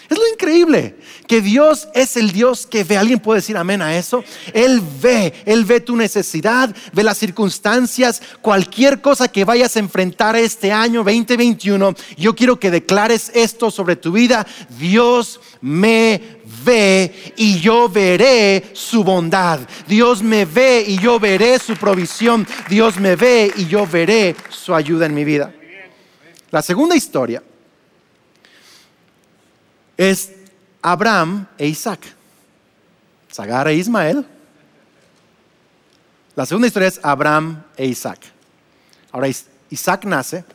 Es 0.10 0.18
lo 0.18 0.28
increíble, 0.28 0.96
que 1.28 1.42
Dios 1.42 1.90
es 1.94 2.16
el 2.16 2.32
Dios 2.32 2.66
que 2.66 2.86
ve. 2.86 2.98
¿Alguien 2.98 3.20
puede 3.20 3.40
decir 3.40 3.58
amén 3.58 3.82
a 3.82 3.98
eso? 3.98 4.24
Él 4.54 4.82
ve, 5.02 5.34
Él 5.46 5.66
ve 5.66 5.82
tu 5.82 5.98
necesidad, 5.98 6.74
ve 6.94 7.04
las 7.04 7.18
circunstancias, 7.18 8.22
cualquier 8.42 9.02
cosa 9.02 9.28
que 9.28 9.44
vayas 9.44 9.76
a 9.76 9.80
enfrentar 9.80 10.38
este 10.38 10.72
año 10.72 11.04
2021. 11.04 11.94
Yo 12.16 12.36
quiero 12.36 12.58
que 12.58 12.72
declares 12.72 13.32
esto 13.34 13.70
sobre 13.70 13.98
tu 13.98 14.14
vida. 14.14 14.48
Dios 14.80 15.42
me 15.60 16.40
ve 16.64 17.34
y 17.36 17.60
yo 17.60 17.90
veré 17.90 18.70
su 18.72 19.04
bondad. 19.04 19.60
Dios 19.90 20.24
me 20.24 20.46
ve 20.46 20.86
y 20.88 20.98
yo 21.00 21.20
veré 21.20 21.60
su 21.60 21.76
provisión. 21.76 22.48
Dios 22.70 22.98
me 22.98 23.18
ve 23.18 23.52
y 23.58 23.66
yo 23.66 23.86
veré 23.86 24.38
su 24.50 24.74
ayuda 24.74 25.06
en 25.06 25.14
mi 25.14 25.26
vida. 25.26 25.54
La 26.50 26.62
segunda 26.62 26.96
historia 26.96 27.44
es 29.98 30.32
Abraham 30.82 31.48
e 31.58 31.68
Isaac. 31.68 32.01
Sagar 33.30 33.68
e 33.68 33.75
Ismael. 33.75 34.25
La 36.36 36.46
segunda 36.46 36.68
historia 36.68 36.88
es 36.88 37.00
Abraham 37.04 37.63
e 37.75 37.88
Isaac. 37.88 38.20
Ahora 39.12 39.27
Isaac 39.70 40.06
nace 40.06 40.46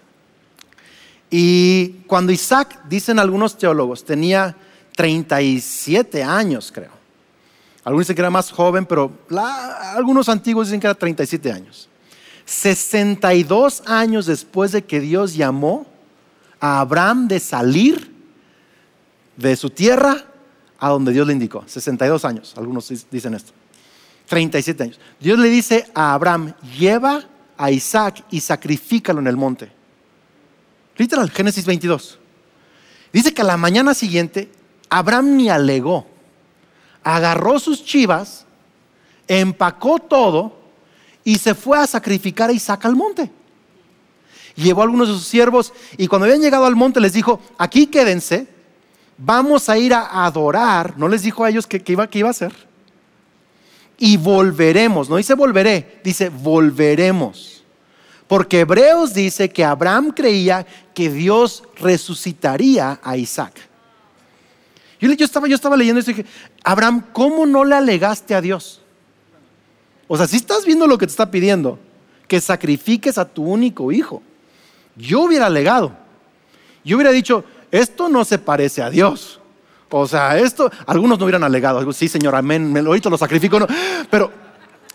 y 1.34 2.02
cuando 2.06 2.30
Isaac, 2.30 2.78
dicen 2.90 3.18
algunos 3.18 3.56
teólogos, 3.56 4.04
tenía 4.04 4.54
37 4.94 6.22
años, 6.22 6.70
creo. 6.70 6.90
Algunos 7.84 8.06
dicen 8.06 8.16
que 8.16 8.20
era 8.20 8.30
más 8.30 8.52
joven, 8.52 8.84
pero 8.84 9.10
algunos 9.94 10.28
antiguos 10.28 10.66
dicen 10.68 10.78
que 10.78 10.86
era 10.86 10.94
37 10.94 11.50
años. 11.50 11.88
62 12.44 13.82
años 13.86 14.26
después 14.26 14.72
de 14.72 14.84
que 14.84 15.00
Dios 15.00 15.34
llamó 15.34 15.86
a 16.60 16.80
Abraham 16.80 17.28
de 17.28 17.40
salir 17.40 18.11
de 19.36 19.56
su 19.56 19.70
tierra 19.70 20.24
a 20.78 20.88
donde 20.88 21.12
Dios 21.12 21.26
le 21.26 21.32
indicó. 21.32 21.64
62 21.66 22.24
años, 22.24 22.54
algunos 22.56 22.92
dicen 23.10 23.34
esto. 23.34 23.52
37 24.26 24.82
años. 24.82 25.00
Dios 25.20 25.38
le 25.38 25.48
dice 25.48 25.86
a 25.94 26.14
Abraham, 26.14 26.54
lleva 26.78 27.24
a 27.56 27.70
Isaac 27.70 28.24
y 28.30 28.40
sacrifícalo 28.40 29.20
en 29.20 29.26
el 29.26 29.36
monte. 29.36 29.70
Literal, 30.96 31.30
Génesis 31.30 31.64
22. 31.66 32.18
Dice 33.12 33.34
que 33.34 33.42
a 33.42 33.44
la 33.44 33.56
mañana 33.56 33.94
siguiente, 33.94 34.50
Abraham 34.88 35.36
ni 35.36 35.48
alegó. 35.48 36.06
Agarró 37.04 37.58
sus 37.58 37.84
chivas, 37.84 38.46
empacó 39.28 39.98
todo 39.98 40.58
y 41.24 41.38
se 41.38 41.54
fue 41.54 41.78
a 41.78 41.86
sacrificar 41.86 42.50
a 42.50 42.52
Isaac 42.52 42.84
al 42.84 42.96
monte. 42.96 43.30
Llevó 44.54 44.82
a 44.82 44.84
algunos 44.84 45.08
de 45.08 45.14
sus 45.14 45.26
siervos 45.26 45.72
y 45.96 46.06
cuando 46.08 46.26
habían 46.26 46.42
llegado 46.42 46.66
al 46.66 46.76
monte 46.76 47.00
les 47.00 47.12
dijo, 47.12 47.40
aquí 47.58 47.86
quédense, 47.86 48.46
vamos 49.24 49.68
a 49.68 49.78
ir 49.78 49.94
a 49.94 50.24
adorar. 50.24 50.98
No 50.98 51.08
les 51.08 51.22
dijo 51.22 51.44
a 51.44 51.50
ellos 51.50 51.66
qué 51.66 51.82
iba, 51.86 52.04
a 52.04 52.30
hacer. 52.30 52.52
Y 53.98 54.16
volveremos, 54.16 55.08
no 55.08 55.16
dice 55.16 55.34
volveré, 55.34 56.00
dice 56.02 56.28
volveremos. 56.28 57.62
Porque 58.26 58.60
Hebreos 58.60 59.12
dice 59.14 59.50
que 59.50 59.64
Abraham 59.64 60.10
creía 60.10 60.66
que 60.94 61.10
Dios 61.10 61.64
resucitaría 61.76 62.98
a 63.02 63.16
Isaac. 63.16 63.52
Yo, 65.00 65.10
estaba, 65.12 65.48
yo 65.48 65.54
estaba 65.54 65.76
leyendo 65.76 66.00
y 66.00 66.04
dije, 66.04 66.24
Abraham, 66.62 67.04
¿cómo 67.12 67.44
no 67.44 67.64
le 67.64 67.74
alegaste 67.74 68.34
a 68.34 68.40
Dios? 68.40 68.80
O 70.06 70.16
sea, 70.16 70.26
si 70.26 70.36
estás 70.36 70.64
viendo 70.64 70.86
lo 70.86 70.96
que 70.96 71.06
te 71.06 71.10
está 71.10 71.30
pidiendo, 71.30 71.78
que 72.28 72.40
sacrifiques 72.40 73.18
a 73.18 73.24
tu 73.24 73.44
único 73.44 73.92
hijo. 73.92 74.22
Yo 74.96 75.22
hubiera 75.22 75.46
alegado. 75.46 75.92
Yo 76.84 76.96
hubiera 76.96 77.12
dicho, 77.12 77.44
esto 77.72 78.08
no 78.08 78.24
se 78.24 78.38
parece 78.38 78.82
a 78.82 78.90
Dios. 78.90 79.40
O 79.88 80.06
sea, 80.06 80.38
esto, 80.38 80.70
algunos 80.86 81.18
no 81.18 81.24
hubieran 81.24 81.42
alegado. 81.42 81.92
Sí, 81.92 82.06
Señor, 82.06 82.36
amén, 82.36 82.76
ahorita 82.76 83.10
lo 83.10 83.18
sacrifico. 83.18 83.58
Pero, 84.10 84.30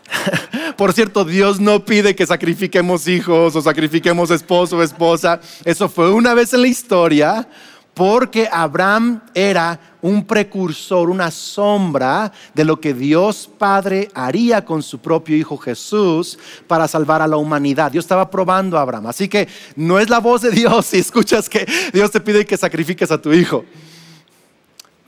por 0.77 0.93
cierto, 0.93 1.25
Dios 1.25 1.59
no 1.59 1.83
pide 1.83 2.15
que 2.15 2.25
sacrifiquemos 2.25 3.07
hijos 3.07 3.55
o 3.55 3.61
sacrifiquemos 3.61 4.31
esposo 4.31 4.77
o 4.77 4.83
esposa. 4.83 5.41
Eso 5.65 5.89
fue 5.89 6.11
una 6.11 6.33
vez 6.33 6.53
en 6.53 6.61
la 6.61 6.67
historia 6.67 7.47
porque 7.93 8.47
Abraham 8.51 9.21
era 9.33 9.96
un 10.07 10.25
precursor, 10.25 11.09
una 11.09 11.29
sombra 11.31 12.31
de 12.53 12.63
lo 12.63 12.79
que 12.79 12.93
Dios 12.93 13.49
Padre 13.57 14.09
haría 14.13 14.63
con 14.63 14.81
su 14.81 14.99
propio 14.99 15.35
Hijo 15.35 15.57
Jesús 15.57 16.39
para 16.65 16.87
salvar 16.87 17.21
a 17.21 17.27
la 17.27 17.37
humanidad. 17.37 17.91
Dios 17.91 18.05
estaba 18.05 18.29
probando 18.31 18.77
a 18.77 18.81
Abraham. 18.81 19.07
Así 19.07 19.27
que 19.27 19.47
no 19.75 19.99
es 19.99 20.09
la 20.09 20.19
voz 20.19 20.41
de 20.41 20.51
Dios 20.51 20.85
si 20.87 20.99
escuchas 20.99 21.49
que 21.49 21.67
Dios 21.93 22.09
te 22.11 22.21
pide 22.21 22.45
que 22.45 22.57
sacrifiques 22.57 23.11
a 23.11 23.21
tu 23.21 23.33
hijo. 23.33 23.65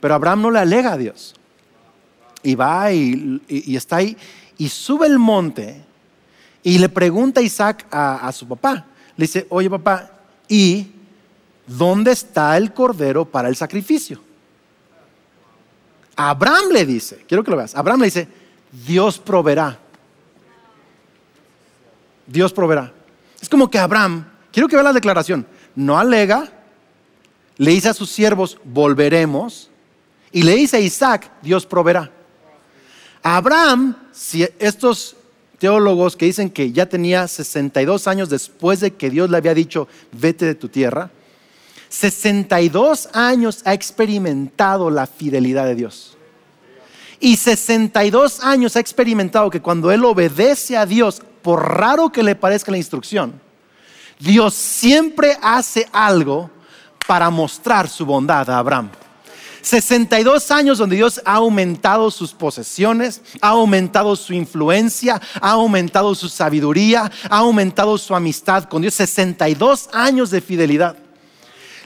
Pero 0.00 0.14
Abraham 0.14 0.42
no 0.42 0.50
le 0.50 0.58
alega 0.58 0.92
a 0.92 0.96
Dios. 0.98 1.34
Y 2.42 2.54
va 2.54 2.92
y, 2.92 3.40
está 3.48 3.96
ahí 3.96 4.16
y 4.56 4.68
sube 4.68 5.06
el 5.06 5.18
monte 5.18 5.82
y 6.62 6.78
le 6.78 6.88
pregunta 6.88 7.40
a 7.40 7.42
Isaac 7.42 7.86
a, 7.90 8.28
a 8.28 8.32
su 8.32 8.46
papá. 8.46 8.86
Le 9.16 9.24
dice, 9.24 9.46
oye 9.48 9.68
papá, 9.70 10.10
¿y 10.48 10.90
¿dónde 11.66 12.12
está 12.12 12.56
el 12.56 12.72
cordero 12.72 13.24
para 13.24 13.48
el 13.48 13.56
sacrificio? 13.56 14.29
Abraham 16.28 16.70
le 16.70 16.84
dice, 16.84 17.24
quiero 17.26 17.42
que 17.42 17.50
lo 17.50 17.56
veas, 17.56 17.74
Abraham 17.74 18.00
le 18.00 18.06
dice, 18.06 18.28
Dios 18.86 19.18
proveerá. 19.18 19.78
Dios 22.26 22.52
proveerá. 22.52 22.92
Es 23.40 23.48
como 23.48 23.70
que 23.70 23.78
Abraham, 23.78 24.26
quiero 24.52 24.68
que 24.68 24.76
vea 24.76 24.82
la 24.82 24.92
declaración, 24.92 25.46
no 25.74 25.98
alega, 25.98 26.46
le 27.56 27.70
dice 27.70 27.88
a 27.88 27.94
sus 27.94 28.10
siervos, 28.10 28.58
volveremos, 28.64 29.70
y 30.30 30.42
le 30.42 30.56
dice 30.56 30.76
a 30.76 30.80
Isaac, 30.80 31.30
Dios 31.40 31.64
proveerá. 31.64 32.10
Abraham, 33.22 33.96
si 34.12 34.46
estos 34.58 35.16
teólogos 35.58 36.16
que 36.16 36.26
dicen 36.26 36.50
que 36.50 36.70
ya 36.70 36.84
tenía 36.84 37.26
62 37.28 38.06
años 38.06 38.28
después 38.28 38.80
de 38.80 38.92
que 38.92 39.08
Dios 39.08 39.30
le 39.30 39.38
había 39.38 39.54
dicho, 39.54 39.88
vete 40.12 40.44
de 40.44 40.54
tu 40.54 40.68
tierra, 40.68 41.10
62 41.90 43.08
años 43.12 43.62
ha 43.64 43.74
experimentado 43.74 44.90
la 44.90 45.06
fidelidad 45.06 45.66
de 45.66 45.74
Dios. 45.74 46.16
Y 47.18 47.36
62 47.36 48.42
años 48.42 48.76
ha 48.76 48.80
experimentado 48.80 49.50
que 49.50 49.60
cuando 49.60 49.90
Él 49.90 50.04
obedece 50.04 50.76
a 50.76 50.86
Dios, 50.86 51.20
por 51.42 51.76
raro 51.76 52.10
que 52.10 52.22
le 52.22 52.36
parezca 52.36 52.70
la 52.70 52.78
instrucción, 52.78 53.40
Dios 54.18 54.54
siempre 54.54 55.36
hace 55.42 55.86
algo 55.92 56.50
para 57.06 57.28
mostrar 57.28 57.88
su 57.88 58.06
bondad 58.06 58.48
a 58.48 58.58
Abraham. 58.58 58.90
62 59.62 60.50
años 60.52 60.78
donde 60.78 60.96
Dios 60.96 61.20
ha 61.24 61.34
aumentado 61.34 62.10
sus 62.10 62.32
posesiones, 62.32 63.20
ha 63.42 63.48
aumentado 63.48 64.16
su 64.16 64.32
influencia, 64.32 65.20
ha 65.40 65.50
aumentado 65.50 66.14
su 66.14 66.28
sabiduría, 66.28 67.10
ha 67.28 67.38
aumentado 67.38 67.98
su 67.98 68.14
amistad 68.14 68.64
con 68.64 68.80
Dios. 68.80 68.94
62 68.94 69.90
años 69.92 70.30
de 70.30 70.40
fidelidad. 70.40 70.96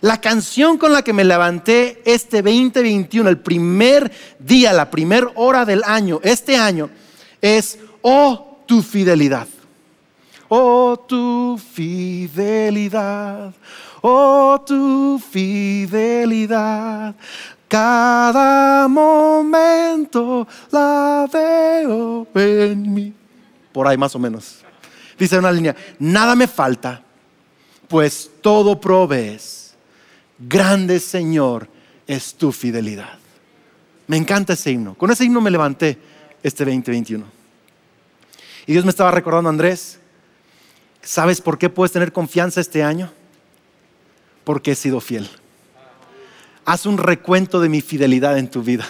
La 0.05 0.21
canción 0.21 0.77
con 0.77 0.93
la 0.93 1.01
que 1.01 1.14
me 1.14 1.25
levanté 1.25 2.03
este 2.05 2.43
2021, 2.43 3.27
el 3.27 3.38
primer 3.38 4.12
día, 4.38 4.75
la 4.75 4.90
primera 4.90 5.29
hora 5.35 5.64
del 5.64 5.83
año, 5.83 6.21
este 6.23 6.59
año, 6.59 6.90
es 7.40 7.79
Oh 8.03 8.59
tu 8.67 8.83
fidelidad. 8.83 9.49
Oh 10.49 11.03
tu 11.09 11.59
fidelidad. 11.73 13.55
Oh 14.03 14.62
tu 14.67 15.19
fidelidad. 15.19 17.14
Cada 17.67 18.87
momento 18.87 20.47
la 20.71 21.27
veo 21.33 22.27
en 22.35 22.93
mí. 22.93 23.11
Por 23.73 23.88
ahí 23.88 23.97
más 23.97 24.14
o 24.14 24.19
menos. 24.19 24.59
Dice 25.19 25.38
una 25.38 25.51
línea, 25.51 25.75
nada 25.99 26.37
me 26.37 26.47
falta, 26.47 27.03
pues 27.88 28.31
todo 28.43 28.79
provees 28.79 29.63
grande 30.38 31.01
Señor 31.01 31.68
es 32.07 32.35
tu 32.35 32.53
fidelidad. 32.53 33.18
Me 34.07 34.16
encanta 34.16 34.53
ese 34.53 34.70
himno. 34.70 34.94
Con 34.94 35.11
ese 35.11 35.25
himno 35.25 35.40
me 35.40 35.51
levanté 35.51 35.99
este 36.42 36.64
2021. 36.64 37.25
Y 38.66 38.73
Dios 38.73 38.85
me 38.85 38.90
estaba 38.90 39.11
recordando, 39.11 39.51
Andrés, 39.51 39.99
¿sabes 41.03 41.40
por 41.40 41.59
qué 41.59 41.70
puedes 41.70 41.92
tener 41.92 42.12
confianza 42.12 42.61
este 42.61 42.83
año? 42.83 43.11
Porque 44.44 44.73
he 44.73 44.75
sido 44.75 45.01
fiel. 45.01 45.29
Haz 46.64 46.87
un 46.87 46.99
recuento 46.99 47.61
de 47.61 47.68
mi 47.68 47.81
fidelidad 47.81 48.38
en 48.38 48.49
tu 48.49 48.62
vida. 48.62 48.87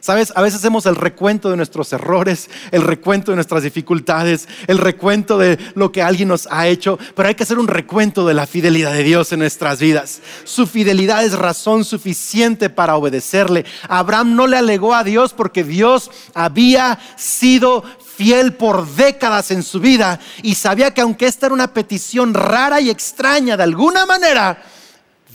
Sabes, 0.00 0.32
a 0.34 0.40
veces 0.40 0.60
hacemos 0.60 0.86
el 0.86 0.96
recuento 0.96 1.50
de 1.50 1.56
nuestros 1.56 1.92
errores, 1.92 2.48
el 2.70 2.82
recuento 2.82 3.32
de 3.32 3.36
nuestras 3.36 3.62
dificultades, 3.62 4.48
el 4.66 4.78
recuento 4.78 5.36
de 5.36 5.58
lo 5.74 5.92
que 5.92 6.02
alguien 6.02 6.28
nos 6.28 6.48
ha 6.50 6.68
hecho, 6.68 6.98
pero 7.14 7.28
hay 7.28 7.34
que 7.34 7.42
hacer 7.42 7.58
un 7.58 7.68
recuento 7.68 8.26
de 8.26 8.32
la 8.32 8.46
fidelidad 8.46 8.92
de 8.92 9.02
Dios 9.02 9.32
en 9.32 9.40
nuestras 9.40 9.78
vidas. 9.78 10.22
Su 10.44 10.66
fidelidad 10.66 11.22
es 11.22 11.38
razón 11.38 11.84
suficiente 11.84 12.70
para 12.70 12.96
obedecerle. 12.96 13.66
Abraham 13.88 14.34
no 14.34 14.46
le 14.46 14.56
alegó 14.56 14.94
a 14.94 15.04
Dios 15.04 15.34
porque 15.34 15.64
Dios 15.64 16.10
había 16.32 16.98
sido 17.16 17.84
fiel 18.16 18.54
por 18.54 18.86
décadas 18.86 19.50
en 19.50 19.62
su 19.62 19.80
vida 19.80 20.18
y 20.42 20.54
sabía 20.54 20.94
que 20.94 21.02
aunque 21.02 21.26
esta 21.26 21.46
era 21.46 21.54
una 21.54 21.72
petición 21.74 22.32
rara 22.32 22.80
y 22.80 22.88
extraña 22.88 23.56
de 23.56 23.62
alguna 23.62 24.06
manera, 24.06 24.62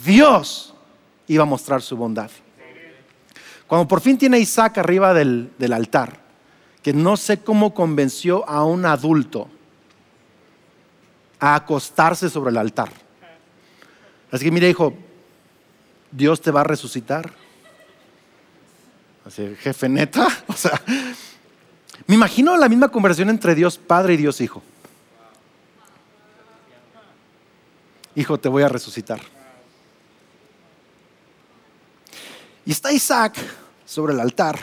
Dios 0.03 0.73
iba 1.27 1.43
a 1.43 1.47
mostrar 1.47 1.81
su 1.81 1.95
bondad. 1.95 2.29
Cuando 3.67 3.87
por 3.87 4.01
fin 4.01 4.17
tiene 4.17 4.39
Isaac 4.39 4.77
arriba 4.77 5.13
del, 5.13 5.73
altar, 5.73 6.19
que 6.83 6.93
no 6.93 7.17
sé 7.17 7.39
cómo 7.39 7.73
convenció 7.73 8.47
a 8.47 8.63
un 8.63 8.85
adulto 8.85 9.49
a 11.39 11.55
acostarse 11.55 12.29
sobre 12.29 12.51
el 12.51 12.57
altar. 12.57 12.91
Así 14.31 14.45
que 14.45 14.51
mire, 14.51 14.69
hijo, 14.69 14.93
Dios 16.11 16.41
te 16.41 16.51
va 16.51 16.61
a 16.61 16.63
resucitar. 16.65 17.31
Así, 19.25 19.55
jefe 19.59 19.89
neta, 19.89 20.27
o 20.47 20.53
sea, 20.53 20.79
me 22.05 22.15
imagino 22.15 22.55
la 22.57 22.69
misma 22.69 22.89
conversación 22.89 23.29
entre 23.29 23.55
Dios 23.55 23.77
Padre 23.77 24.13
y 24.13 24.17
Dios 24.17 24.39
Hijo. 24.41 24.61
Hijo, 28.15 28.39
te 28.39 28.47
voy 28.47 28.63
a 28.63 28.69
resucitar. 28.69 29.19
Y 32.65 32.71
está 32.71 32.91
Isaac 32.91 33.37
sobre 33.85 34.13
el 34.13 34.19
altar. 34.19 34.59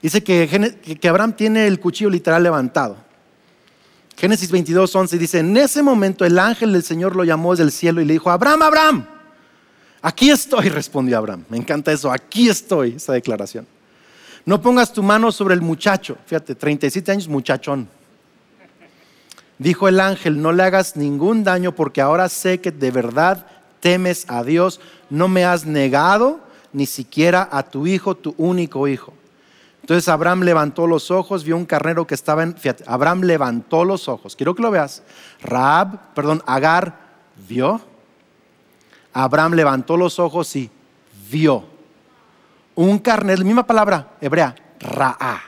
Dice 0.00 0.22
que, 0.22 0.98
que 1.00 1.08
Abraham 1.08 1.34
tiene 1.34 1.66
el 1.66 1.80
cuchillo 1.80 2.10
literal 2.10 2.42
levantado. 2.42 2.96
Génesis 4.16 4.50
22, 4.50 4.94
11 4.94 5.18
dice, 5.18 5.38
en 5.40 5.56
ese 5.56 5.82
momento 5.82 6.24
el 6.24 6.38
ángel 6.38 6.72
del 6.72 6.82
Señor 6.82 7.14
lo 7.14 7.24
llamó 7.24 7.52
desde 7.52 7.64
el 7.64 7.72
cielo 7.72 8.00
y 8.00 8.06
le 8.06 8.14
dijo, 8.14 8.30
Abraham, 8.30 8.62
Abraham, 8.62 9.06
aquí 10.00 10.30
estoy, 10.30 10.68
respondió 10.70 11.18
Abraham. 11.18 11.44
Me 11.50 11.58
encanta 11.58 11.92
eso, 11.92 12.10
aquí 12.10 12.48
estoy, 12.48 12.94
esa 12.96 13.12
declaración. 13.12 13.66
No 14.46 14.62
pongas 14.62 14.92
tu 14.92 15.02
mano 15.02 15.30
sobre 15.32 15.54
el 15.54 15.60
muchacho, 15.60 16.16
fíjate, 16.24 16.54
37 16.54 17.12
años, 17.12 17.28
muchachón. 17.28 17.88
Dijo 19.58 19.88
el 19.88 20.00
ángel, 20.00 20.40
no 20.40 20.52
le 20.52 20.62
hagas 20.62 20.96
ningún 20.96 21.44
daño 21.44 21.74
porque 21.74 22.00
ahora 22.00 22.28
sé 22.28 22.60
que 22.60 22.70
de 22.70 22.90
verdad 22.90 23.46
temes 23.86 24.26
a 24.28 24.42
Dios, 24.42 24.80
no 25.10 25.28
me 25.28 25.44
has 25.44 25.64
negado 25.64 26.40
ni 26.72 26.86
siquiera 26.86 27.48
a 27.52 27.62
tu 27.62 27.86
hijo, 27.86 28.16
tu 28.16 28.34
único 28.36 28.88
hijo. 28.88 29.12
Entonces 29.80 30.08
Abraham 30.08 30.42
levantó 30.42 30.88
los 30.88 31.12
ojos, 31.12 31.44
vio 31.44 31.56
un 31.56 31.66
carnero 31.66 32.04
que 32.04 32.16
estaba 32.16 32.42
en... 32.42 32.56
Abraham 32.84 33.20
levantó 33.20 33.84
los 33.84 34.08
ojos. 34.08 34.34
Quiero 34.34 34.56
que 34.56 34.62
lo 34.62 34.72
veas. 34.72 35.04
Raab, 35.40 36.14
perdón, 36.14 36.42
Agar 36.46 36.98
vio. 37.48 37.80
Abraham 39.12 39.54
levantó 39.54 39.96
los 39.96 40.18
ojos 40.18 40.56
y 40.56 40.68
vio. 41.30 41.62
Un 42.74 42.98
carnero, 42.98 43.38
la 43.38 43.44
misma 43.44 43.66
palabra 43.68 44.16
hebrea, 44.20 44.56
Ra'a. 44.80 45.42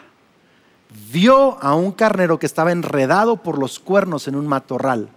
Vio 1.10 1.60
a 1.60 1.74
un 1.74 1.90
carnero 1.90 2.38
que 2.38 2.46
estaba 2.46 2.70
enredado 2.70 3.38
por 3.38 3.58
los 3.58 3.80
cuernos 3.80 4.28
en 4.28 4.36
un 4.36 4.46
matorral. 4.46 5.08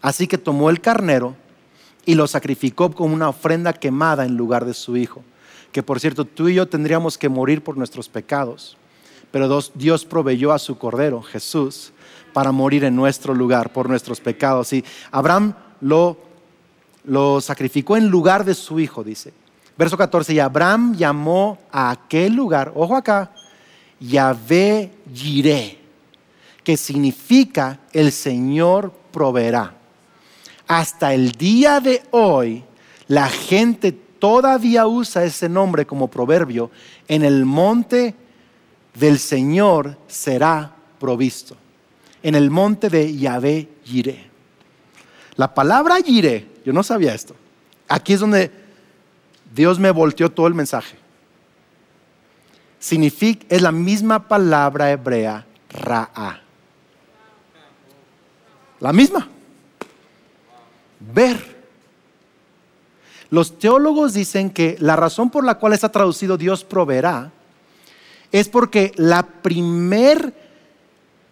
Así 0.00 0.28
que 0.28 0.38
tomó 0.38 0.70
el 0.70 0.80
carnero 0.80 1.41
y 2.04 2.14
lo 2.14 2.26
sacrificó 2.26 2.90
como 2.92 3.14
una 3.14 3.28
ofrenda 3.28 3.72
quemada 3.72 4.24
en 4.24 4.36
lugar 4.36 4.64
de 4.64 4.74
su 4.74 4.96
hijo. 4.96 5.22
Que 5.70 5.82
por 5.82 6.00
cierto, 6.00 6.24
tú 6.24 6.48
y 6.48 6.54
yo 6.54 6.68
tendríamos 6.68 7.16
que 7.16 7.28
morir 7.28 7.62
por 7.62 7.76
nuestros 7.76 8.08
pecados, 8.08 8.76
pero 9.30 9.60
Dios 9.74 10.04
proveyó 10.04 10.52
a 10.52 10.58
su 10.58 10.76
cordero, 10.76 11.22
Jesús, 11.22 11.92
para 12.32 12.52
morir 12.52 12.84
en 12.84 12.96
nuestro 12.96 13.34
lugar 13.34 13.72
por 13.72 13.88
nuestros 13.88 14.20
pecados. 14.20 14.72
Y 14.72 14.84
Abraham 15.10 15.54
lo, 15.80 16.18
lo 17.04 17.40
sacrificó 17.40 17.96
en 17.96 18.08
lugar 18.08 18.44
de 18.44 18.54
su 18.54 18.78
hijo, 18.80 19.02
dice. 19.02 19.32
Verso 19.76 19.96
14, 19.96 20.34
y 20.34 20.38
Abraham 20.38 20.94
llamó 20.96 21.58
a 21.70 21.90
aquel 21.90 22.34
lugar, 22.34 22.72
ojo 22.74 22.94
acá, 22.94 23.32
Yahvé 23.98 24.92
Jireh, 25.12 25.78
que 26.62 26.76
significa 26.76 27.80
el 27.92 28.12
Señor 28.12 28.92
proveerá. 29.10 29.81
Hasta 30.66 31.12
el 31.14 31.32
día 31.32 31.80
de 31.80 32.02
hoy, 32.10 32.64
la 33.08 33.28
gente 33.28 33.92
todavía 33.92 34.86
usa 34.86 35.24
ese 35.24 35.48
nombre 35.48 35.84
como 35.84 36.08
proverbio. 36.08 36.70
En 37.08 37.24
el 37.24 37.44
monte 37.44 38.14
del 38.94 39.18
Señor 39.18 39.98
será 40.06 40.74
provisto. 40.98 41.56
En 42.22 42.34
el 42.34 42.50
monte 42.50 42.88
de 42.88 43.16
Yahvé 43.16 43.68
Jireh. 43.84 44.30
La 45.36 45.52
palabra 45.52 45.96
Jireh, 45.96 46.46
yo 46.64 46.72
no 46.72 46.82
sabía 46.82 47.14
esto. 47.14 47.34
Aquí 47.88 48.12
es 48.12 48.20
donde 48.20 48.50
Dios 49.54 49.78
me 49.78 49.90
volteó 49.90 50.30
todo 50.30 50.46
el 50.46 50.54
mensaje. 50.54 50.96
Significa, 52.78 53.44
es 53.48 53.62
la 53.62 53.72
misma 53.72 54.28
palabra 54.28 54.90
hebrea, 54.90 55.46
Ra'a. 55.70 56.40
La 58.80 58.92
misma. 58.92 59.31
Ver. 61.14 61.62
Los 63.30 63.58
teólogos 63.58 64.12
dicen 64.12 64.50
que 64.50 64.76
la 64.78 64.94
razón 64.94 65.30
por 65.30 65.44
la 65.44 65.54
cual 65.54 65.72
está 65.72 65.90
traducido 65.90 66.36
Dios 66.36 66.64
proveerá 66.64 67.32
es 68.30 68.48
porque 68.48 68.92
la 68.96 69.26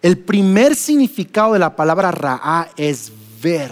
el 0.01 0.17
primer 0.17 0.75
significado 0.75 1.53
de 1.53 1.59
la 1.59 1.75
palabra 1.75 2.11
Ra'a 2.11 2.69
es 2.75 3.11
ver. 3.41 3.71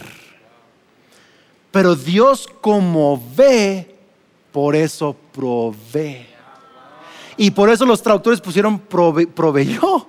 Pero 1.72 1.96
Dios 1.96 2.48
como 2.62 3.22
ve, 3.36 3.96
por 4.52 4.76
eso 4.76 5.16
provee. 5.32 6.28
Y 7.38 7.52
por 7.52 7.70
eso 7.70 7.86
los 7.86 8.02
traductores 8.02 8.42
pusieron 8.42 8.80
proveyó. 8.80 10.08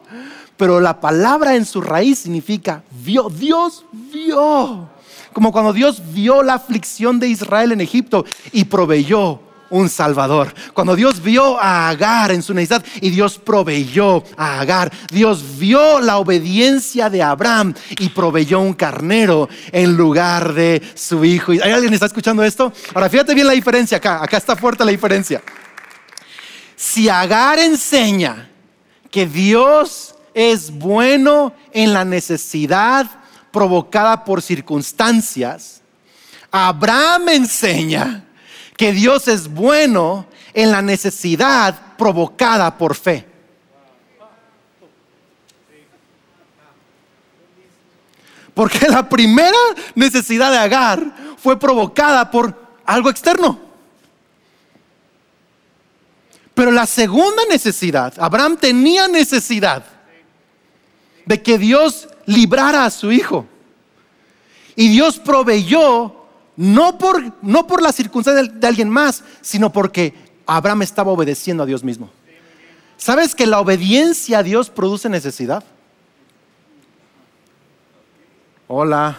Pero 0.57 0.81
la 0.81 1.01
palabra 1.01 1.57
en 1.57 1.65
su 1.65 1.81
raíz 1.81 2.19
significa 2.19 2.83
vio. 2.91 3.31
Dios 3.31 3.85
vio. 3.93 4.89
Como 5.33 5.53
cuando 5.53 5.73
Dios 5.73 6.03
vio 6.13 6.43
la 6.43 6.55
aflicción 6.55 7.21
de 7.21 7.29
Israel 7.29 7.73
en 7.73 7.81
Egipto 7.81 8.25
y 8.53 8.65
proveyó 8.65 9.41
un 9.71 9.89
Salvador. 9.89 10.53
Cuando 10.75 10.95
Dios 10.97 11.23
vio 11.23 11.59
a 11.59 11.89
Agar 11.89 12.33
en 12.33 12.43
su 12.43 12.53
necesidad 12.53 12.85
y 13.01 13.11
Dios 13.11 13.39
proveyó 13.39 14.23
a 14.37 14.61
Agar, 14.61 14.93
Dios 15.11 15.59
vio 15.59 16.01
la 16.01 16.19
obediencia 16.19 17.09
de 17.09 17.23
Abraham 17.23 17.75
y 17.99 18.09
proveyó 18.11 18.61
un 18.61 18.75
carnero 18.75 19.49
en 19.73 19.97
lugar 19.97 20.53
de 20.53 20.83
su 20.95 21.25
hijo. 21.25 21.53
¿Hay 21.53 21.61
alguien 21.61 21.91
que 21.91 21.95
está 21.95 22.07
escuchando 22.07 22.43
esto? 22.45 22.73
Ahora 22.95 23.09
fíjate 23.09 23.35
bien 23.35 23.47
la 23.47 23.53
diferencia 23.53 23.97
acá, 23.97 24.23
acá 24.23 24.37
está 24.37 24.57
fuerte 24.57 24.85
la 24.85 24.91
diferencia. 24.91 25.41
Si 26.77 27.09
Agar 27.09 27.59
enseña 27.59 28.49
que 29.11 29.27
Dios 29.27 30.15
es 30.35 30.71
bueno 30.71 31.53
en 31.73 31.93
la 31.93 32.05
necesidad 32.05 33.20
provocada 33.51 34.25
por 34.25 34.43
circunstancias, 34.43 35.81
Abraham 36.51 37.29
enseña 37.31 38.25
que 38.77 38.93
Dios 38.93 39.29
es 39.29 39.49
bueno 39.49 40.27
en 40.53 40.71
la 40.71 40.83
necesidad 40.83 41.97
provocada 41.97 42.77
por 42.77 42.95
fe. 42.95 43.27
Porque 48.55 48.89
la 48.89 49.09
primera 49.09 49.57
necesidad 49.95 50.51
de 50.51 50.59
Agar 50.59 51.01
fue 51.39 51.59
provocada 51.59 52.31
por 52.31 52.55
algo 52.85 53.11
externo. 53.11 53.71
Pero 56.55 56.71
la 56.71 56.85
segunda 56.85 57.43
necesidad, 57.49 58.13
Abraham 58.19 58.59
tenía 58.59 59.09
necesidad 59.09 59.83
de 61.25 61.43
que 61.43 61.57
Dios 61.57 62.09
librara 62.31 62.85
a 62.85 62.91
su 62.91 63.11
hijo. 63.13 63.47
Y 64.77 64.89
Dios 64.89 65.19
proveyó 65.19 66.15
no 66.57 66.99
por, 66.99 67.33
no 67.43 67.67
por 67.67 67.83
la 67.83 67.93
circunstancia 67.93 68.51
de 68.53 68.67
alguien 68.67 68.89
más, 68.89 69.25
sino 69.41 69.73
porque 69.73 70.15
Abraham 70.47 70.83
estaba 70.83 71.11
obedeciendo 71.11 71.63
a 71.63 71.67
Dios 71.67 71.83
mismo. 71.83 72.11
¿Sabes 72.97 73.35
que 73.35 73.47
la 73.47 73.61
obediencia 73.61 74.39
a 74.39 74.43
Dios 74.43 74.71
produce 74.71 75.09
necesidad? 75.09 75.65
Hola. 78.69 79.19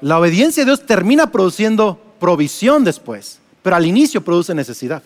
La 0.00 0.18
obediencia 0.18 0.62
a 0.62 0.66
Dios 0.66 0.86
termina 0.86 1.30
produciendo 1.32 2.00
provisión 2.20 2.84
después, 2.84 3.40
pero 3.62 3.76
al 3.76 3.86
inicio 3.86 4.22
produce 4.22 4.54
necesidad. 4.54 5.02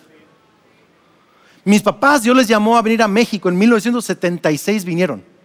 Mis 1.65 1.81
papás, 1.81 2.23
Dios 2.23 2.37
les 2.37 2.47
llamó 2.47 2.77
a 2.77 2.81
venir 2.81 3.01
a 3.01 3.07
México, 3.09 3.49
en 3.49 3.57
1976 3.57 4.85
vinieron 4.85 5.35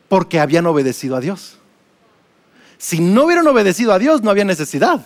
Porque 0.07 0.39
habían 0.39 0.65
obedecido 0.65 1.15
a 1.15 1.19
Dios. 1.19 1.57
Si 2.79 2.99
no 2.99 3.25
hubieran 3.25 3.47
obedecido 3.47 3.93
a 3.93 3.99
Dios, 3.99 4.23
no 4.23 4.31
había 4.31 4.45
necesidad. 4.45 5.01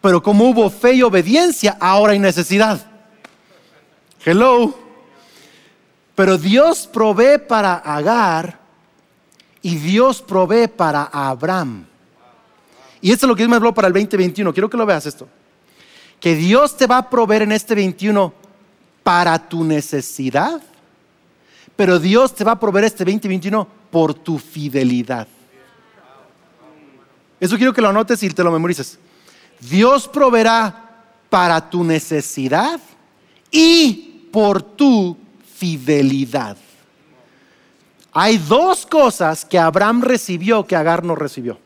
Pero 0.00 0.22
como 0.22 0.48
hubo 0.48 0.70
fe 0.70 0.94
y 0.94 1.02
obediencia, 1.02 1.76
ahora 1.80 2.12
hay 2.12 2.20
necesidad. 2.20 2.86
Hello. 4.24 4.85
Pero 6.16 6.38
Dios 6.38 6.88
provee 6.90 7.38
para 7.38 7.74
Agar 7.76 8.58
y 9.62 9.76
Dios 9.76 10.22
provee 10.22 10.66
para 10.66 11.04
Abraham. 11.04 11.86
Y 13.02 13.12
esto 13.12 13.26
es 13.26 13.28
lo 13.28 13.36
que 13.36 13.42
Dios 13.42 13.50
me 13.50 13.56
habló 13.56 13.74
para 13.74 13.88
el 13.88 13.94
2021. 13.94 14.52
Quiero 14.52 14.70
que 14.70 14.78
lo 14.78 14.86
veas 14.86 15.06
esto. 15.06 15.28
Que 16.18 16.34
Dios 16.34 16.76
te 16.76 16.86
va 16.86 16.98
a 16.98 17.10
proveer 17.10 17.42
en 17.42 17.52
este 17.52 17.74
21 17.74 18.32
para 19.02 19.38
tu 19.38 19.62
necesidad, 19.62 20.60
pero 21.76 22.00
Dios 22.00 22.34
te 22.34 22.42
va 22.42 22.52
a 22.52 22.58
proveer 22.58 22.86
este 22.86 23.04
2021 23.04 23.68
por 23.90 24.14
tu 24.14 24.38
fidelidad. 24.38 25.28
Eso 27.38 27.56
quiero 27.56 27.72
que 27.72 27.82
lo 27.82 27.90
anotes 27.90 28.22
y 28.22 28.30
te 28.30 28.42
lo 28.42 28.50
memorices. 28.50 28.98
Dios 29.60 30.08
proveerá 30.08 31.04
para 31.28 31.68
tu 31.68 31.84
necesidad 31.84 32.80
y 33.50 34.28
por 34.32 34.62
tu 34.62 35.16
fidelidad. 35.56 36.56
Hay 38.12 38.38
dos 38.38 38.86
cosas 38.86 39.44
que 39.44 39.58
Abraham 39.58 40.02
recibió 40.02 40.66
que 40.66 40.76
Agar 40.76 41.04
no 41.04 41.14
recibió. 41.14 41.58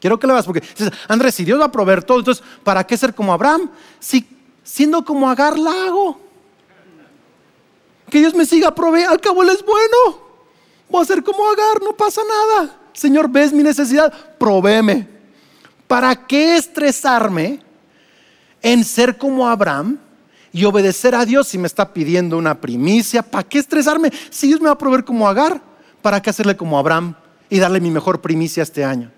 Quiero 0.00 0.18
que 0.18 0.26
lo 0.26 0.34
veas 0.34 0.46
porque 0.46 0.62
Andrés, 1.08 1.34
si 1.34 1.44
Dios 1.44 1.60
va 1.60 1.64
a 1.64 1.72
proveer 1.72 2.04
todo, 2.04 2.18
entonces, 2.20 2.44
¿para 2.62 2.86
qué 2.86 2.96
ser 2.96 3.14
como 3.14 3.32
Abraham? 3.32 3.70
Si 3.98 4.26
siendo 4.62 5.04
como 5.04 5.28
Agar 5.28 5.58
la 5.58 5.70
hago. 5.86 6.20
Que 8.10 8.20
Dios 8.20 8.34
me 8.34 8.46
siga 8.46 8.74
proveyendo, 8.74 9.12
al 9.12 9.20
cabo 9.20 9.42
Él 9.42 9.50
es 9.50 9.64
bueno. 9.64 10.28
Voy 10.88 11.02
a 11.02 11.06
ser 11.06 11.22
como 11.22 11.48
Agar, 11.50 11.82
no 11.82 11.92
pasa 11.96 12.20
nada. 12.22 12.76
Señor, 12.92 13.28
ves 13.28 13.52
mi 13.52 13.62
necesidad, 13.62 14.12
provéeme. 14.38 15.08
¿Para 15.86 16.14
qué 16.26 16.56
estresarme 16.56 17.62
en 18.62 18.84
ser 18.84 19.16
como 19.18 19.48
Abraham 19.48 19.98
y 20.52 20.64
obedecer 20.64 21.14
a 21.14 21.24
Dios 21.24 21.48
si 21.48 21.58
me 21.58 21.66
está 21.66 21.92
pidiendo 21.92 22.38
una 22.38 22.60
primicia? 22.60 23.22
¿Para 23.22 23.44
qué 23.44 23.58
estresarme 23.58 24.12
si 24.30 24.46
Dios 24.48 24.60
me 24.60 24.66
va 24.66 24.72
a 24.72 24.78
proveer 24.78 25.04
como 25.04 25.28
Agar? 25.28 25.60
¿Para 26.02 26.22
qué 26.22 26.30
hacerle 26.30 26.56
como 26.56 26.78
Abraham 26.78 27.14
y 27.50 27.58
darle 27.58 27.80
mi 27.80 27.90
mejor 27.90 28.20
primicia 28.20 28.62
este 28.62 28.84
año? 28.84 29.10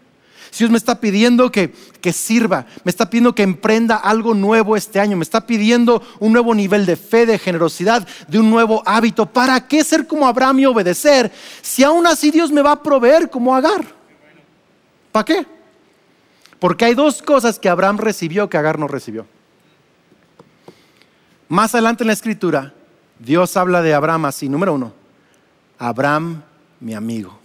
Si 0.50 0.64
Dios 0.64 0.70
me 0.70 0.78
está 0.78 1.00
pidiendo 1.00 1.52
que, 1.52 1.72
que, 2.00 2.12
sirva, 2.12 2.66
me 2.82 2.90
está 2.90 3.08
pidiendo 3.08 3.34
que 3.34 3.44
emprenda 3.44 3.96
algo 3.96 4.34
nuevo 4.34 4.76
este 4.76 4.98
año, 4.98 5.16
me 5.16 5.22
está 5.22 5.46
pidiendo 5.46 6.02
un 6.18 6.32
nuevo 6.32 6.54
nivel 6.54 6.86
de 6.86 6.96
fe, 6.96 7.24
de 7.24 7.38
generosidad, 7.38 8.06
de 8.26 8.38
un 8.40 8.50
nuevo 8.50 8.82
hábito. 8.84 9.26
¿Para 9.26 9.68
qué 9.68 9.84
ser 9.84 10.08
como 10.08 10.26
Abraham 10.26 10.58
y 10.58 10.66
obedecer 10.66 11.30
si 11.62 11.84
aún 11.84 12.06
así 12.06 12.32
Dios 12.32 12.50
me 12.50 12.62
va 12.62 12.72
a 12.72 12.82
proveer 12.82 13.30
como 13.30 13.54
Agar? 13.54 13.84
¿Para 15.12 15.24
qué? 15.24 15.46
Porque 16.58 16.84
hay 16.84 16.94
dos 16.94 17.22
cosas 17.22 17.58
que 17.58 17.68
Abraham 17.68 17.98
recibió 17.98 18.48
que 18.48 18.58
Agar 18.58 18.78
no 18.78 18.88
recibió. 18.88 19.26
Más 21.50 21.74
adelante 21.74 22.04
en 22.04 22.06
la 22.06 22.12
escritura, 22.12 22.72
Dios 23.18 23.56
habla 23.56 23.82
de 23.82 23.92
Abraham 23.92 24.26
así. 24.26 24.48
Número 24.48 24.72
uno, 24.72 24.92
Abraham, 25.78 26.44
mi 26.78 26.94
amigo. 26.94 27.36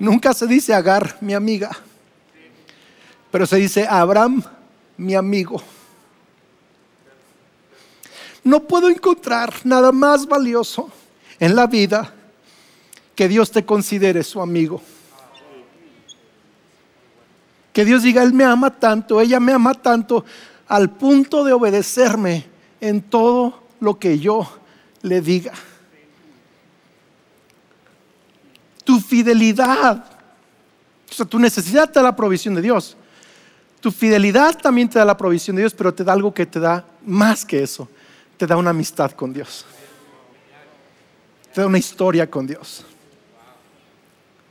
Nunca 0.00 0.34
se 0.34 0.48
dice 0.48 0.74
Agar, 0.74 1.18
mi 1.20 1.34
amiga, 1.34 1.70
pero 3.30 3.46
se 3.46 3.58
dice 3.58 3.86
Abraham, 3.88 4.42
mi 4.96 5.14
amigo. 5.14 5.62
No 8.42 8.64
puedo 8.64 8.88
encontrar 8.88 9.54
nada 9.62 9.92
más 9.92 10.26
valioso 10.26 10.90
en 11.38 11.54
la 11.54 11.68
vida 11.68 12.12
que 13.14 13.28
Dios 13.28 13.52
te 13.52 13.64
considere 13.64 14.24
su 14.24 14.40
amigo. 14.40 14.82
Que 17.72 17.84
Dios 17.84 18.02
diga, 18.02 18.22
Él 18.22 18.32
me 18.32 18.44
ama 18.44 18.70
tanto, 18.70 19.20
ella 19.20 19.40
me 19.40 19.52
ama 19.52 19.74
tanto, 19.74 20.24
al 20.68 20.90
punto 20.90 21.44
de 21.44 21.52
obedecerme 21.52 22.46
en 22.80 23.02
todo 23.02 23.62
lo 23.80 23.98
que 23.98 24.18
yo 24.18 24.50
le 25.02 25.20
diga. 25.20 25.52
tu 28.90 28.98
fidelidad. 28.98 30.04
O 31.08 31.12
sea, 31.12 31.24
tu 31.24 31.38
necesidad 31.38 31.88
te 31.88 32.00
da 32.00 32.02
la 32.02 32.16
provisión 32.16 32.56
de 32.56 32.62
Dios. 32.62 32.96
Tu 33.80 33.92
fidelidad 33.92 34.58
también 34.58 34.88
te 34.88 34.98
da 34.98 35.04
la 35.04 35.16
provisión 35.16 35.54
de 35.54 35.62
Dios, 35.62 35.74
pero 35.74 35.94
te 35.94 36.02
da 36.02 36.12
algo 36.12 36.34
que 36.34 36.44
te 36.44 36.58
da 36.58 36.84
más 37.06 37.44
que 37.44 37.62
eso. 37.62 37.88
Te 38.36 38.48
da 38.48 38.56
una 38.56 38.70
amistad 38.70 39.12
con 39.12 39.32
Dios. 39.32 39.64
Te 41.54 41.60
da 41.60 41.68
una 41.68 41.78
historia 41.78 42.28
con 42.28 42.48
Dios. 42.48 42.84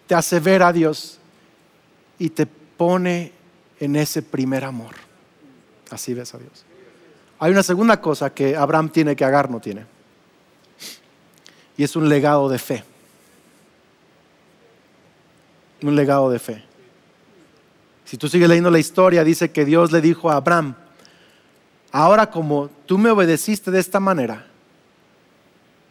Te 0.07 0.15
hace 0.15 0.39
ver 0.39 0.63
a 0.63 0.71
Dios 0.71 1.19
y 2.17 2.29
te 2.29 2.47
pone 2.79 3.31
en 3.79 3.95
ese 3.95 4.23
primer 4.23 4.63
amor. 4.63 4.95
Así 5.91 6.15
ves 6.15 6.33
a 6.33 6.39
Dios. 6.39 6.65
Hay 7.37 7.51
una 7.51 7.61
segunda 7.61 8.01
cosa 8.01 8.33
que 8.33 8.55
Abraham 8.55 8.89
tiene 8.89 9.15
que 9.15 9.23
Agar 9.23 9.51
no 9.51 9.59
tiene. 9.59 9.85
Y 11.77 11.83
es 11.83 11.95
un 11.95 12.09
legado 12.09 12.49
de 12.49 12.57
fe 12.57 12.83
un 15.87 15.95
legado 15.95 16.29
de 16.29 16.39
fe. 16.39 16.63
Si 18.05 18.17
tú 18.17 18.27
sigues 18.27 18.49
leyendo 18.49 18.71
la 18.71 18.79
historia, 18.79 19.23
dice 19.23 19.51
que 19.51 19.65
Dios 19.65 19.91
le 19.91 20.01
dijo 20.01 20.29
a 20.29 20.35
Abraham, 20.35 20.75
ahora 21.91 22.29
como 22.29 22.69
tú 22.85 22.97
me 22.97 23.11
obedeciste 23.11 23.71
de 23.71 23.79
esta 23.79 23.99
manera, 23.99 24.45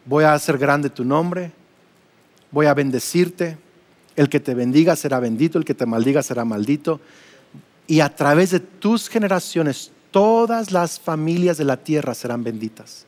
voy 0.05 0.25
a 0.25 0.33
hacer 0.33 0.57
grande 0.57 0.89
tu 0.89 1.03
nombre, 1.03 1.51
voy 2.51 2.65
a 2.65 2.73
bendecirte, 2.73 3.57
el 4.15 4.29
que 4.29 4.39
te 4.39 4.53
bendiga 4.53 4.95
será 4.95 5.19
bendito, 5.19 5.57
el 5.57 5.65
que 5.65 5.73
te 5.73 5.85
maldiga 5.85 6.23
será 6.23 6.45
maldito, 6.45 7.01
y 7.87 7.99
a 8.01 8.15
través 8.15 8.51
de 8.51 8.59
tus 8.59 9.09
generaciones 9.09 9.91
todas 10.11 10.71
las 10.71 10.99
familias 10.99 11.57
de 11.57 11.65
la 11.65 11.77
tierra 11.77 12.13
serán 12.13 12.43
benditas. 12.43 13.05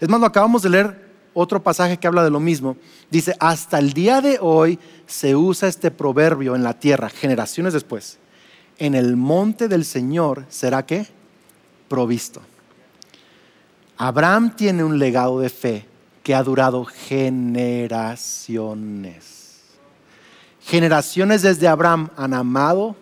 Es 0.00 0.08
más, 0.08 0.20
lo 0.20 0.26
acabamos 0.26 0.62
de 0.62 0.70
leer 0.70 1.06
otro 1.34 1.62
pasaje 1.62 1.98
que 1.98 2.06
habla 2.06 2.24
de 2.24 2.30
lo 2.30 2.40
mismo. 2.40 2.78
Dice, 3.10 3.36
hasta 3.38 3.78
el 3.78 3.92
día 3.92 4.22
de 4.22 4.38
hoy 4.40 4.78
se 5.06 5.36
usa 5.36 5.68
este 5.68 5.90
proverbio 5.90 6.56
en 6.56 6.62
la 6.62 6.78
tierra, 6.78 7.10
generaciones 7.10 7.74
después. 7.74 8.18
En 8.78 8.94
el 8.94 9.16
monte 9.16 9.68
del 9.68 9.84
Señor 9.84 10.46
será 10.48 10.86
que 10.86 11.06
provisto. 11.88 12.40
Abraham 13.98 14.56
tiene 14.56 14.82
un 14.84 14.98
legado 14.98 15.40
de 15.40 15.50
fe 15.50 15.86
que 16.22 16.34
ha 16.34 16.42
durado 16.42 16.84
generaciones. 16.84 19.35
Generaciones 20.66 21.42
desde 21.42 21.68
Abraham 21.68 22.10
han 22.16 22.34
amado, 22.34 22.96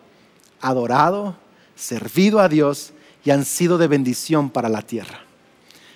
adorado, 0.60 1.34
servido 1.74 2.40
a 2.40 2.50
Dios 2.50 2.92
y 3.24 3.30
han 3.30 3.46
sido 3.46 3.78
de 3.78 3.88
bendición 3.88 4.50
para 4.50 4.68
la 4.68 4.82
tierra. 4.82 5.20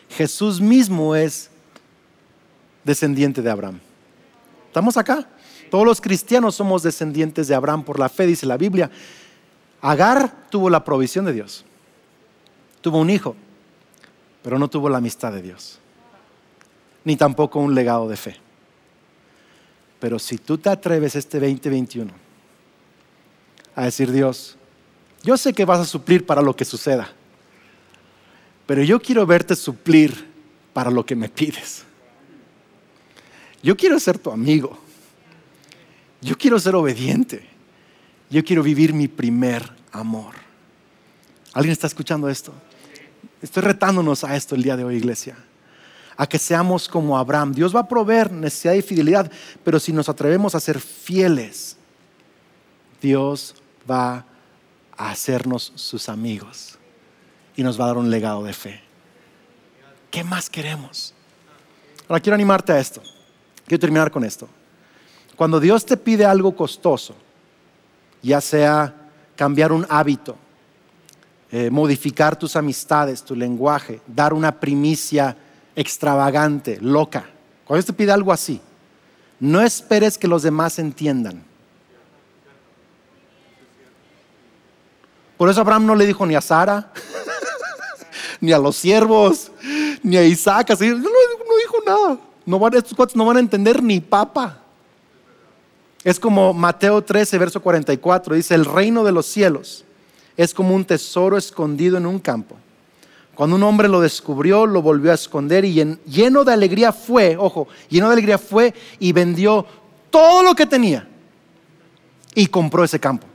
Jesús 0.08 0.62
mismo 0.62 1.14
es 1.14 1.50
descendiente 2.84 3.42
de 3.42 3.50
Abraham. 3.50 3.80
¿Estamos 4.66 4.96
acá? 4.96 5.28
Todos 5.70 5.84
los 5.84 6.00
cristianos 6.00 6.54
somos 6.54 6.82
descendientes 6.82 7.48
de 7.48 7.54
Abraham 7.54 7.84
por 7.84 7.98
la 7.98 8.08
fe, 8.08 8.26
dice 8.26 8.46
la 8.46 8.56
Biblia. 8.56 8.90
Agar 9.82 10.48
tuvo 10.48 10.70
la 10.70 10.82
provisión 10.82 11.26
de 11.26 11.34
Dios. 11.34 11.66
Tuvo 12.80 12.96
un 12.98 13.10
hijo, 13.10 13.36
pero 14.42 14.58
no 14.58 14.68
tuvo 14.68 14.88
la 14.88 14.96
amistad 14.96 15.32
de 15.32 15.42
Dios. 15.42 15.80
Ni 17.04 17.16
tampoco 17.16 17.58
un 17.58 17.74
legado 17.74 18.08
de 18.08 18.16
fe. 18.16 18.47
Pero 20.00 20.18
si 20.18 20.38
tú 20.38 20.58
te 20.58 20.70
atreves 20.70 21.16
este 21.16 21.40
2021 21.40 22.12
a 23.74 23.84
decir, 23.84 24.12
Dios, 24.12 24.56
yo 25.22 25.36
sé 25.36 25.52
que 25.52 25.64
vas 25.64 25.80
a 25.80 25.84
suplir 25.84 26.24
para 26.24 26.42
lo 26.42 26.54
que 26.54 26.64
suceda, 26.64 27.12
pero 28.66 28.82
yo 28.82 29.00
quiero 29.00 29.26
verte 29.26 29.56
suplir 29.56 30.28
para 30.72 30.90
lo 30.90 31.04
que 31.04 31.16
me 31.16 31.28
pides. 31.28 31.84
Yo 33.62 33.76
quiero 33.76 33.98
ser 33.98 34.18
tu 34.18 34.30
amigo. 34.30 34.78
Yo 36.20 36.36
quiero 36.36 36.58
ser 36.58 36.74
obediente. 36.74 37.46
Yo 38.30 38.44
quiero 38.44 38.62
vivir 38.62 38.92
mi 38.92 39.08
primer 39.08 39.72
amor. 39.90 40.34
¿Alguien 41.54 41.72
está 41.72 41.86
escuchando 41.86 42.28
esto? 42.28 42.52
Estoy 43.40 43.62
retándonos 43.62 44.22
a 44.22 44.36
esto 44.36 44.54
el 44.54 44.62
día 44.62 44.76
de 44.76 44.84
hoy, 44.84 44.96
iglesia. 44.96 45.36
A 46.18 46.26
que 46.26 46.38
seamos 46.38 46.86
como 46.88 47.16
Abraham. 47.16 47.52
Dios 47.52 47.74
va 47.74 47.80
a 47.80 47.88
proveer 47.88 48.30
necesidad 48.30 48.74
y 48.74 48.82
fidelidad, 48.82 49.30
pero 49.64 49.80
si 49.80 49.92
nos 49.92 50.10
atrevemos 50.10 50.54
a 50.54 50.60
ser 50.60 50.78
fieles, 50.78 51.78
Dios 53.00 53.54
va 53.90 54.26
a 54.96 55.10
hacernos 55.10 55.72
sus 55.76 56.10
amigos 56.10 56.76
y 57.56 57.62
nos 57.62 57.80
va 57.80 57.84
a 57.84 57.86
dar 57.88 57.96
un 57.96 58.10
legado 58.10 58.44
de 58.44 58.52
fe. 58.52 58.80
¿Qué 60.10 60.22
más 60.24 60.50
queremos? 60.50 61.14
Ahora 62.08 62.20
quiero 62.20 62.34
animarte 62.34 62.72
a 62.72 62.78
esto. 62.78 63.00
Quiero 63.66 63.80
terminar 63.80 64.10
con 64.10 64.24
esto. 64.24 64.48
Cuando 65.36 65.60
Dios 65.60 65.86
te 65.86 65.96
pide 65.96 66.24
algo 66.24 66.56
costoso, 66.56 67.14
ya 68.22 68.40
sea 68.40 68.94
cambiar 69.36 69.70
un 69.70 69.86
hábito, 69.88 70.36
eh, 71.52 71.70
modificar 71.70 72.36
tus 72.36 72.56
amistades, 72.56 73.22
tu 73.22 73.36
lenguaje, 73.36 74.00
dar 74.06 74.34
una 74.34 74.58
primicia 74.58 75.36
extravagante, 75.80 76.78
loca, 76.80 77.28
cuando 77.64 77.78
Dios 77.78 77.86
te 77.86 77.92
pide 77.92 78.10
algo 78.10 78.32
así, 78.32 78.60
no 79.38 79.60
esperes 79.60 80.18
que 80.18 80.26
los 80.26 80.42
demás 80.42 80.78
entiendan. 80.78 81.44
Por 85.36 85.48
eso 85.48 85.60
Abraham 85.60 85.86
no 85.86 85.94
le 85.94 86.04
dijo 86.04 86.26
ni 86.26 86.34
a 86.34 86.40
Sara, 86.40 86.90
ni 88.40 88.50
a 88.52 88.58
los 88.58 88.74
siervos, 88.74 89.52
ni 90.02 90.16
a 90.16 90.24
Isaac, 90.24 90.72
así, 90.72 90.88
no, 90.88 90.96
dijo 90.96 91.78
nada 91.86 92.18
no 92.44 92.58
van, 92.58 92.74
estos 92.74 92.94
cuates 92.94 93.14
no 93.14 93.26
van 93.26 93.36
a 93.36 93.40
entender 93.40 93.82
ni 93.82 94.00
papa. 94.00 94.62
Es 96.02 96.18
como 96.18 96.54
Mateo 96.54 97.04
13, 97.04 97.36
verso 97.36 97.60
44, 97.60 98.34
dice, 98.34 98.54
el 98.54 98.64
reino 98.64 99.04
de 99.04 99.12
los 99.12 99.26
cielos 99.26 99.84
es 100.34 100.54
como 100.54 100.74
un 100.74 100.84
tesoro 100.84 101.36
escondido 101.36 101.98
en 101.98 102.06
un 102.06 102.18
campo. 102.18 102.56
Cuando 103.38 103.54
un 103.54 103.62
hombre 103.62 103.86
lo 103.86 104.00
descubrió, 104.00 104.66
lo 104.66 104.82
volvió 104.82 105.12
a 105.12 105.14
esconder 105.14 105.64
y 105.64 105.96
lleno 106.06 106.42
de 106.42 106.52
alegría 106.52 106.90
fue, 106.90 107.36
ojo, 107.36 107.68
lleno 107.88 108.08
de 108.08 108.14
alegría 108.14 108.36
fue 108.36 108.74
y 108.98 109.12
vendió 109.12 109.64
todo 110.10 110.42
lo 110.42 110.56
que 110.56 110.66
tenía 110.66 111.06
y 112.34 112.48
compró 112.48 112.82
ese 112.82 112.98
campo. 112.98 113.28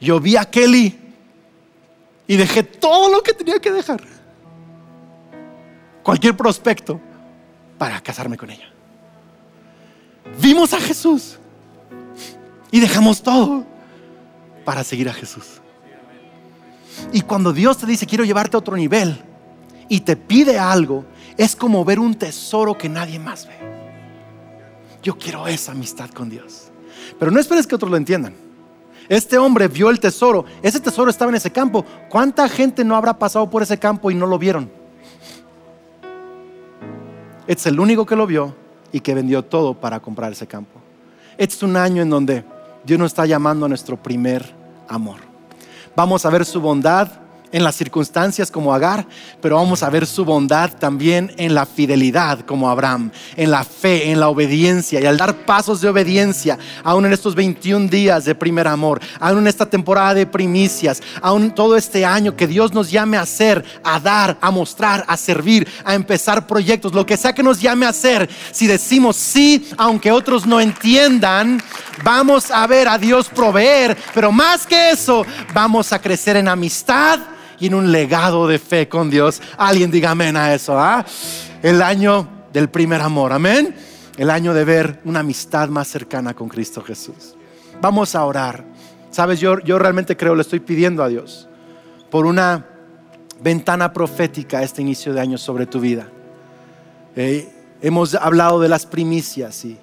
Yo 0.00 0.18
vi 0.20 0.38
a 0.38 0.46
Kelly 0.46 0.98
y 2.26 2.36
dejé 2.36 2.62
todo 2.62 3.10
lo 3.10 3.22
que 3.22 3.34
tenía 3.34 3.58
que 3.58 3.70
dejar. 3.70 4.02
Cualquier 6.02 6.34
prospecto 6.34 6.98
para 7.76 8.00
casarme 8.00 8.38
con 8.38 8.48
ella. 8.48 8.72
vimos 10.40 10.72
a 10.72 10.80
Jesús 10.80 11.36
y 12.70 12.80
dejamos 12.80 13.22
todo 13.22 13.66
para 14.64 14.82
seguir 14.82 15.10
a 15.10 15.12
Jesús. 15.12 15.60
Y 17.12 17.22
cuando 17.22 17.52
Dios 17.52 17.78
te 17.78 17.86
dice, 17.86 18.06
quiero 18.06 18.24
llevarte 18.24 18.56
a 18.56 18.60
otro 18.60 18.76
nivel 18.76 19.20
y 19.88 20.00
te 20.00 20.16
pide 20.16 20.58
algo, 20.58 21.04
es 21.36 21.54
como 21.54 21.84
ver 21.84 21.98
un 21.98 22.14
tesoro 22.14 22.76
que 22.76 22.88
nadie 22.88 23.18
más 23.18 23.46
ve. 23.46 23.54
Yo 25.02 25.16
quiero 25.16 25.46
esa 25.46 25.72
amistad 25.72 26.10
con 26.10 26.28
Dios. 26.28 26.70
Pero 27.18 27.30
no 27.30 27.38
esperes 27.38 27.66
que 27.66 27.74
otros 27.74 27.90
lo 27.90 27.96
entiendan. 27.96 28.34
Este 29.08 29.38
hombre 29.38 29.68
vio 29.68 29.90
el 29.90 30.00
tesoro. 30.00 30.44
Ese 30.62 30.80
tesoro 30.80 31.10
estaba 31.10 31.30
en 31.30 31.36
ese 31.36 31.50
campo. 31.50 31.84
¿Cuánta 32.08 32.48
gente 32.48 32.84
no 32.84 32.96
habrá 32.96 33.16
pasado 33.16 33.48
por 33.48 33.62
ese 33.62 33.78
campo 33.78 34.10
y 34.10 34.14
no 34.14 34.26
lo 34.26 34.38
vieron? 34.38 34.70
Es 37.46 37.64
el 37.66 37.78
único 37.78 38.04
que 38.04 38.16
lo 38.16 38.26
vio 38.26 38.54
y 38.90 39.00
que 39.00 39.14
vendió 39.14 39.44
todo 39.44 39.74
para 39.74 40.00
comprar 40.00 40.32
ese 40.32 40.46
campo. 40.46 40.80
Es 41.38 41.62
un 41.62 41.76
año 41.76 42.02
en 42.02 42.10
donde 42.10 42.44
Dios 42.84 42.98
nos 42.98 43.12
está 43.12 43.26
llamando 43.26 43.66
a 43.66 43.68
nuestro 43.68 43.96
primer 43.96 44.54
amor. 44.88 45.35
Vamos 45.96 46.26
a 46.26 46.30
ver 46.30 46.44
su 46.44 46.60
bondad 46.60 47.08
en 47.52 47.64
las 47.64 47.76
circunstancias 47.76 48.50
como 48.50 48.74
Agar, 48.74 49.06
pero 49.40 49.56
vamos 49.56 49.82
a 49.82 49.90
ver 49.90 50.06
su 50.06 50.24
bondad 50.24 50.70
también 50.78 51.32
en 51.36 51.54
la 51.54 51.66
fidelidad 51.66 52.40
como 52.40 52.68
Abraham, 52.68 53.10
en 53.36 53.50
la 53.50 53.64
fe, 53.64 54.10
en 54.10 54.20
la 54.20 54.28
obediencia 54.28 55.00
y 55.00 55.06
al 55.06 55.16
dar 55.16 55.34
pasos 55.44 55.80
de 55.80 55.88
obediencia, 55.88 56.58
aún 56.82 57.06
en 57.06 57.12
estos 57.12 57.34
21 57.34 57.88
días 57.88 58.24
de 58.24 58.34
primer 58.34 58.66
amor, 58.68 59.00
aún 59.20 59.38
en 59.38 59.46
esta 59.46 59.66
temporada 59.66 60.14
de 60.14 60.26
primicias, 60.26 61.02
aún 61.22 61.50
todo 61.52 61.76
este 61.76 62.04
año 62.04 62.36
que 62.36 62.46
Dios 62.46 62.72
nos 62.72 62.90
llame 62.90 63.16
a 63.16 63.22
hacer, 63.22 63.64
a 63.82 64.00
dar, 64.00 64.36
a 64.40 64.50
mostrar, 64.50 65.04
a 65.06 65.16
servir, 65.16 65.68
a 65.84 65.94
empezar 65.94 66.46
proyectos, 66.46 66.94
lo 66.94 67.06
que 67.06 67.16
sea 67.16 67.34
que 67.34 67.42
nos 67.42 67.60
llame 67.60 67.86
a 67.86 67.90
hacer, 67.90 68.28
si 68.52 68.66
decimos 68.66 69.16
sí, 69.16 69.68
aunque 69.76 70.10
otros 70.10 70.46
no 70.46 70.60
entiendan, 70.60 71.62
vamos 72.02 72.50
a 72.50 72.66
ver 72.66 72.88
a 72.88 72.98
Dios 72.98 73.28
proveer, 73.28 73.96
pero 74.14 74.32
más 74.32 74.66
que 74.66 74.90
eso, 74.90 75.24
vamos 75.54 75.92
a 75.92 76.00
crecer 76.00 76.36
en 76.36 76.48
amistad 76.48 77.20
y 77.58 77.66
en 77.66 77.74
un 77.74 77.92
legado 77.92 78.46
de 78.46 78.58
fe 78.58 78.88
con 78.88 79.10
Dios. 79.10 79.40
Alguien 79.56 79.90
diga 79.90 80.10
amén 80.10 80.36
a 80.36 80.54
eso. 80.54 80.78
¿ah? 80.78 81.04
El 81.62 81.82
año 81.82 82.28
del 82.52 82.68
primer 82.68 83.00
amor, 83.00 83.32
amén. 83.32 83.74
El 84.16 84.30
año 84.30 84.54
de 84.54 84.64
ver 84.64 85.00
una 85.04 85.20
amistad 85.20 85.68
más 85.68 85.88
cercana 85.88 86.34
con 86.34 86.48
Cristo 86.48 86.82
Jesús. 86.82 87.36
Vamos 87.80 88.14
a 88.14 88.24
orar. 88.24 88.64
Sabes, 89.10 89.40
yo, 89.40 89.58
yo 89.60 89.78
realmente 89.78 90.16
creo, 90.16 90.34
le 90.34 90.42
estoy 90.42 90.60
pidiendo 90.60 91.02
a 91.02 91.08
Dios 91.08 91.48
por 92.10 92.26
una 92.26 92.66
ventana 93.40 93.92
profética 93.92 94.62
este 94.62 94.82
inicio 94.82 95.12
de 95.12 95.20
año 95.20 95.38
sobre 95.38 95.66
tu 95.66 95.80
vida. 95.80 96.08
Eh, 97.14 97.48
hemos 97.82 98.14
hablado 98.14 98.60
de 98.60 98.68
las 98.68 98.86
primicias 98.86 99.64
y 99.64 99.78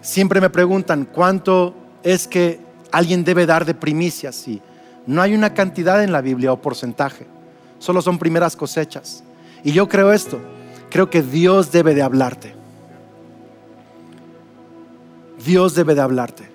siempre 0.00 0.40
me 0.40 0.50
preguntan 0.50 1.04
cuánto 1.04 1.74
es 2.02 2.26
que 2.26 2.60
alguien 2.92 3.24
debe 3.24 3.46
dar 3.46 3.64
de 3.64 3.74
primicias. 3.74 4.46
Y 4.48 4.62
no 5.06 5.22
hay 5.22 5.34
una 5.34 5.54
cantidad 5.54 6.02
en 6.02 6.12
la 6.12 6.20
Biblia 6.20 6.52
o 6.52 6.60
porcentaje, 6.60 7.26
solo 7.78 8.02
son 8.02 8.18
primeras 8.18 8.56
cosechas. 8.56 9.24
Y 9.64 9.72
yo 9.72 9.88
creo 9.88 10.12
esto, 10.12 10.40
creo 10.90 11.10
que 11.10 11.22
Dios 11.22 11.72
debe 11.72 11.94
de 11.94 12.02
hablarte. 12.02 12.54
Dios 15.44 15.74
debe 15.74 15.94
de 15.94 16.00
hablarte. 16.00 16.50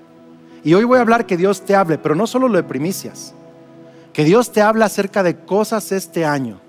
Y 0.63 0.73
hoy 0.73 0.83
voy 0.83 0.97
a 0.97 1.01
hablar 1.01 1.25
que 1.25 1.37
Dios 1.37 1.61
te 1.61 1.75
hable, 1.75 1.97
pero 1.97 2.15
no 2.15 2.27
solo 2.27 2.47
lo 2.47 2.57
de 2.57 2.63
primicias, 2.63 3.33
que 4.13 4.23
Dios 4.23 4.51
te 4.51 4.61
hable 4.61 4.85
acerca 4.85 5.21
de 5.21 5.37
cosas 5.37 5.91
este 5.91 6.25
año. 6.25 6.59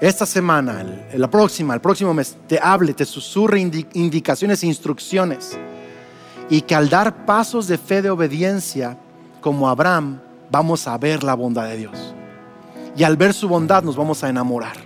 Esta 0.00 0.26
semana, 0.26 0.84
la 1.14 1.30
próxima, 1.30 1.74
el 1.74 1.80
próximo 1.80 2.12
mes, 2.12 2.36
te 2.48 2.58
hable, 2.60 2.94
te 2.94 3.04
susurre 3.04 3.60
indicaciones 3.60 4.62
e 4.62 4.66
instrucciones. 4.66 5.56
Y 6.50 6.62
que 6.62 6.74
al 6.74 6.88
dar 6.88 7.24
pasos 7.24 7.68
de 7.68 7.78
fe 7.78 8.02
de 8.02 8.10
obediencia, 8.10 8.98
como 9.42 9.68
Abraham, 9.68 10.18
vamos 10.50 10.88
a 10.88 10.96
ver 10.96 11.22
la 11.22 11.34
bondad 11.34 11.64
de 11.64 11.76
Dios. 11.76 12.14
Y 12.96 13.04
al 13.04 13.18
ver 13.18 13.34
su 13.34 13.48
bondad 13.48 13.82
nos 13.82 13.96
vamos 13.96 14.24
a 14.24 14.30
enamorar. 14.30 14.76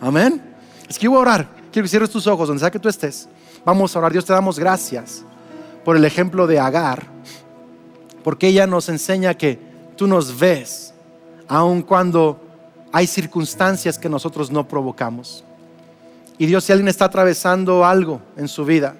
Amén. 0.00 0.42
Es 0.86 0.98
que 0.98 1.08
voy 1.08 1.16
a 1.16 1.20
orar. 1.20 1.48
Quiero 1.72 1.84
que 1.84 1.88
cierres 1.88 2.10
tus 2.10 2.26
ojos 2.26 2.48
donde 2.48 2.60
sea 2.60 2.70
que 2.70 2.78
tú 2.78 2.90
estés. 2.90 3.28
Vamos 3.64 3.96
a 3.96 3.98
orar. 3.98 4.12
Dios 4.12 4.26
te 4.26 4.34
damos 4.34 4.58
gracias 4.58 5.24
por 5.84 5.96
el 5.96 6.04
ejemplo 6.04 6.46
de 6.46 6.58
Agar. 6.58 7.06
Porque 8.22 8.48
ella 8.48 8.66
nos 8.66 8.88
enseña 8.90 9.34
que 9.34 9.58
tú 9.96 10.06
nos 10.06 10.38
ves 10.38 10.92
aun 11.48 11.82
cuando 11.82 12.40
hay 12.92 13.06
circunstancias 13.06 13.98
que 13.98 14.08
nosotros 14.08 14.50
no 14.50 14.66
provocamos. 14.66 15.44
Y 16.38 16.46
Dios, 16.46 16.64
si 16.64 16.72
alguien 16.72 16.88
está 16.88 17.06
atravesando 17.06 17.84
algo 17.84 18.20
en 18.36 18.48
su 18.48 18.64
vida, 18.64 18.96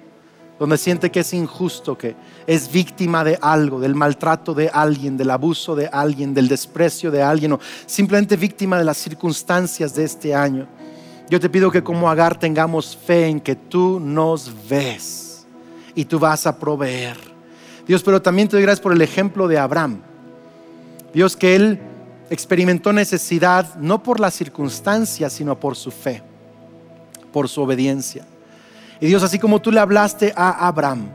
donde 0.59 0.77
siente 0.77 1.11
que 1.11 1.19
es 1.19 1.33
injusto, 1.33 1.97
que 1.97 2.15
es 2.47 2.71
víctima 2.71 3.23
de 3.23 3.37
algo, 3.41 3.79
del 3.79 3.95
maltrato 3.95 4.53
de 4.53 4.69
alguien, 4.69 5.17
del 5.17 5.31
abuso 5.31 5.75
de 5.75 5.87
alguien, 5.87 6.33
del 6.33 6.47
desprecio 6.47 7.11
de 7.11 7.21
alguien 7.21 7.53
o 7.53 7.59
simplemente 7.85 8.37
víctima 8.37 8.77
de 8.77 8.85
las 8.85 8.97
circunstancias 8.97 9.93
de 9.95 10.05
este 10.05 10.33
año. 10.33 10.67
Yo 11.29 11.39
te 11.39 11.49
pido 11.49 11.71
que 11.71 11.83
como 11.83 12.09
Agar 12.09 12.39
tengamos 12.39 12.95
fe 12.95 13.27
en 13.27 13.41
que 13.41 13.55
tú 13.55 13.99
nos 13.99 14.51
ves 14.69 15.45
y 15.93 16.05
tú 16.05 16.19
vas 16.19 16.45
a 16.47 16.57
proveer. 16.57 17.17
Dios, 17.87 18.01
pero 18.03 18.21
también 18.21 18.47
te 18.47 18.55
doy 18.55 18.63
gracias 18.63 18.81
por 18.81 18.93
el 18.93 19.01
ejemplo 19.01 19.47
de 19.47 19.57
Abraham. 19.57 20.01
Dios, 21.13 21.35
que 21.35 21.55
él 21.55 21.79
experimentó 22.29 22.93
necesidad 22.93 23.75
no 23.75 24.01
por 24.01 24.19
las 24.19 24.33
circunstancias, 24.33 25.33
sino 25.33 25.59
por 25.59 25.75
su 25.75 25.91
fe, 25.91 26.21
por 27.31 27.49
su 27.49 27.61
obediencia. 27.61 28.25
Y 28.99 29.07
Dios, 29.07 29.23
así 29.23 29.39
como 29.39 29.61
tú 29.61 29.71
le 29.71 29.79
hablaste 29.79 30.33
a 30.35 30.67
Abraham, 30.67 31.09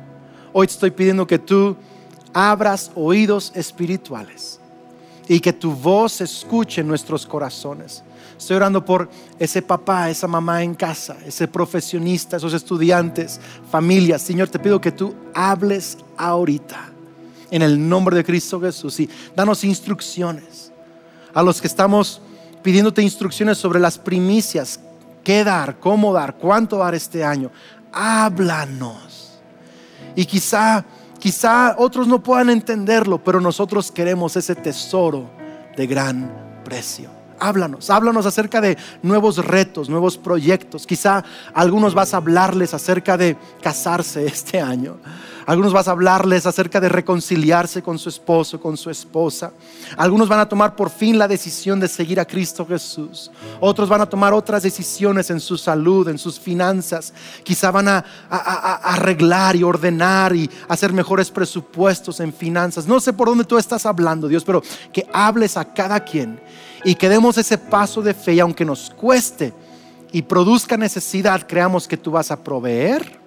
hoy 0.53 0.66
te 0.66 0.73
estoy 0.73 0.90
pidiendo 0.90 1.27
que 1.27 1.38
tú 1.38 1.77
abras 2.33 2.90
oídos 2.95 3.53
espirituales 3.55 4.61
y 5.29 5.40
que 5.40 5.53
tu 5.53 5.73
voz 5.73 6.21
escuche 6.21 6.81
en 6.81 6.88
nuestros 6.88 7.27
corazones. 7.27 8.03
Estoy 8.37 8.57
orando 8.57 8.85
por 8.85 9.09
ese 9.38 9.62
papá, 9.62 10.11
esa 10.11 10.27
mamá 10.27 10.62
en 10.62 10.75
casa, 10.75 11.16
ese 11.27 11.47
profesionista, 11.47 12.37
esos 12.37 12.55
estudiantes, 12.55 13.40
familias. 13.71 14.23
Señor, 14.23 14.49
te 14.49 14.59
pido 14.59 14.81
que 14.81 14.93
tú 14.93 15.14
hables 15.35 15.99
ahorita 16.16 16.90
en 17.51 17.62
el 17.62 17.88
nombre 17.88 18.16
de 18.16 18.25
Cristo 18.25 18.61
Jesús 18.61 18.99
y 19.01 19.11
danos 19.37 19.62
instrucciones. 19.64 20.73
A 21.33 21.43
los 21.43 21.61
que 21.61 21.66
estamos 21.66 22.21
pidiéndote 22.62 23.03
instrucciones 23.03 23.59
sobre 23.59 23.79
las 23.79 23.99
primicias 23.99 24.81
qué 25.22 25.44
dar, 25.44 25.78
cómo 25.78 26.12
dar, 26.12 26.37
cuánto 26.37 26.78
dar 26.78 26.94
este 26.94 27.24
año. 27.24 27.50
Háblanos. 27.92 29.40
Y 30.14 30.24
quizá, 30.26 30.85
quizá 31.18 31.76
otros 31.78 32.06
no 32.09 32.22
puedan 32.22 32.50
entenderlo, 32.50 33.22
pero 33.22 33.40
nosotros 33.40 33.90
queremos 33.90 34.37
ese 34.37 34.54
tesoro 34.54 35.30
de 35.76 35.87
gran 35.87 36.30
precio. 36.64 37.19
Háblanos, 37.40 37.88
háblanos 37.88 38.26
acerca 38.26 38.61
de 38.61 38.76
nuevos 39.03 39.38
retos, 39.38 39.88
nuevos 39.88 40.18
proyectos. 40.18 40.87
Quizá 40.87 41.24
algunos 41.55 41.94
vas 41.94 42.12
a 42.12 42.18
hablarles 42.18 42.74
acerca 42.74 43.16
de 43.16 43.37
casarse 43.62 44.26
este 44.26 44.61
año. 44.61 44.98
Algunos 45.46 45.72
vas 45.72 45.88
a 45.88 45.92
hablarles 45.92 46.46
acerca 46.46 46.81
de 46.81 46.88
reconciliarse 46.88 47.83
con 47.83 47.98
su 47.98 48.09
esposo, 48.09 48.61
con 48.61 48.76
su 48.76 48.90
esposa. 48.90 49.53
Algunos 49.96 50.29
van 50.29 50.38
a 50.38 50.48
tomar 50.48 50.76
por 50.76 50.90
fin 50.90 51.18
la 51.18 51.26
decisión 51.26 51.81
de 51.81 51.88
seguir 51.88 52.20
a 52.20 52.24
Cristo 52.24 52.64
Jesús. 52.66 53.31
Otros 53.59 53.88
van 53.88 54.03
a 54.03 54.07
tomar 54.07 54.33
otras 54.33 54.62
decisiones 54.62 55.31
en 55.31 55.40
su 55.40 55.57
salud, 55.57 56.09
en 56.09 56.18
sus 56.18 56.38
finanzas. 56.38 57.12
Quizá 57.42 57.70
van 57.70 57.88
a, 57.88 58.05
arreglar 58.29 59.57
y 59.57 59.64
ordenar 59.64 60.37
y 60.37 60.48
hacer 60.68 60.92
mejores 60.92 61.31
presupuestos 61.31 62.20
en 62.20 62.33
finanzas. 62.33 62.87
No 62.87 63.00
sé 63.00 63.12
por 63.12 63.29
dónde 63.29 63.44
tú 63.44 63.59
estás 63.59 63.87
hablando, 63.87 64.29
Dios, 64.29 64.44
pero 64.44 64.62
que 64.92 65.09
hables 65.12 65.57
a 65.57 65.64
cada 65.64 66.00
quien 66.00 66.38
y 66.85 66.95
que 66.95 67.09
demos 67.09 67.38
ese 67.38 67.59
paso 67.59 68.03
de 68.03 68.14
fe 68.14 68.35
y 68.35 68.40
aunque 68.40 68.64
nos 68.64 68.90
cueste 68.90 69.53
y 70.12 70.23
produzca 70.23 70.77
necesidad, 70.77 71.47
creamos 71.47 71.87
que 71.87 71.97
tú 71.97 72.11
vas 72.11 72.31
a 72.31 72.43
proveer 72.43 73.21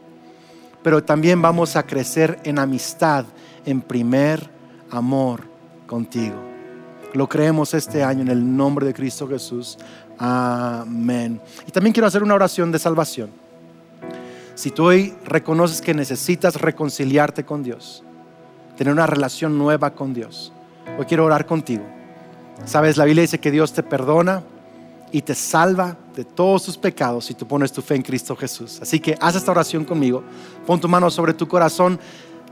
pero 0.84 1.04
también 1.04 1.42
vamos 1.42 1.76
a 1.76 1.84
crecer 1.84 2.39
en 2.44 2.60
amistad, 2.60 3.26
en 3.66 3.82
primer 3.82 4.50
amor 4.92 5.42
contigo. 5.88 6.36
Lo 7.13 7.30
creemos 7.30 7.73
este 7.73 8.04
año 8.04 8.21
en 8.21 8.27
el 8.27 8.56
nombre 8.56 8.86
de 8.86 8.94
Cristo 8.94 9.27
Jesús. 9.27 9.77
Amén. 10.17 11.40
Y 11.65 11.71
también 11.71 11.94
quiero 11.94 12.08
hacer 12.08 12.21
una 12.21 12.36
oración 12.36 12.71
de 12.71 12.80
salvación. 12.80 13.32
Si 14.56 14.71
tú 14.71 14.86
hoy 14.86 15.15
reconoces 15.25 15.82
que 15.82 15.94
necesitas 15.94 16.60
reconciliarte 16.60 17.46
con 17.46 17.63
Dios, 17.63 18.04
tener 18.77 18.94
una 18.94 19.08
relación 19.08 19.58
nueva 19.58 19.92
con 19.92 20.13
Dios, 20.13 20.52
hoy 20.98 21.06
quiero 21.06 21.25
orar 21.25 21.46
contigo. 21.46 21.84
Sabes, 22.65 22.97
la 22.97 23.06
Biblia 23.06 23.21
dice 23.21 23.39
que 23.39 23.51
Dios 23.51 23.73
te 23.73 23.83
perdona 23.83 24.43
y 25.12 25.21
te 25.21 25.35
salva 25.35 25.97
de 26.15 26.23
todos 26.23 26.63
tus 26.63 26.77
pecados 26.77 27.25
si 27.25 27.33
tú 27.33 27.47
pones 27.47 27.71
tu 27.71 27.81
fe 27.81 27.95
en 27.95 28.01
Cristo 28.01 28.35
Jesús. 28.35 28.79
Así 28.81 28.99
que 28.99 29.17
haz 29.19 29.35
esta 29.35 29.51
oración 29.51 29.85
conmigo. 29.85 30.23
Pon 30.65 30.79
tu 30.79 30.87
mano 30.87 31.10
sobre 31.12 31.33
tu 31.33 31.47
corazón. 31.47 31.99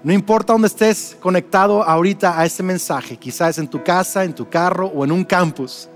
No 0.04 0.12
importa 0.12 0.54
dónde 0.54 0.68
estés 0.68 1.18
conectado 1.20 1.84
ahorita 1.84 2.40
a 2.40 2.46
este 2.46 2.64
mensaje, 2.64 3.18
quizás 3.18 3.58
en 3.58 3.68
tu 3.68 3.84
casa, 3.84 4.24
en 4.24 4.34
tu 4.34 4.50
carro 4.50 4.88
o 4.88 5.04
en 5.04 5.12
un 5.12 5.24
campus. 5.24 5.88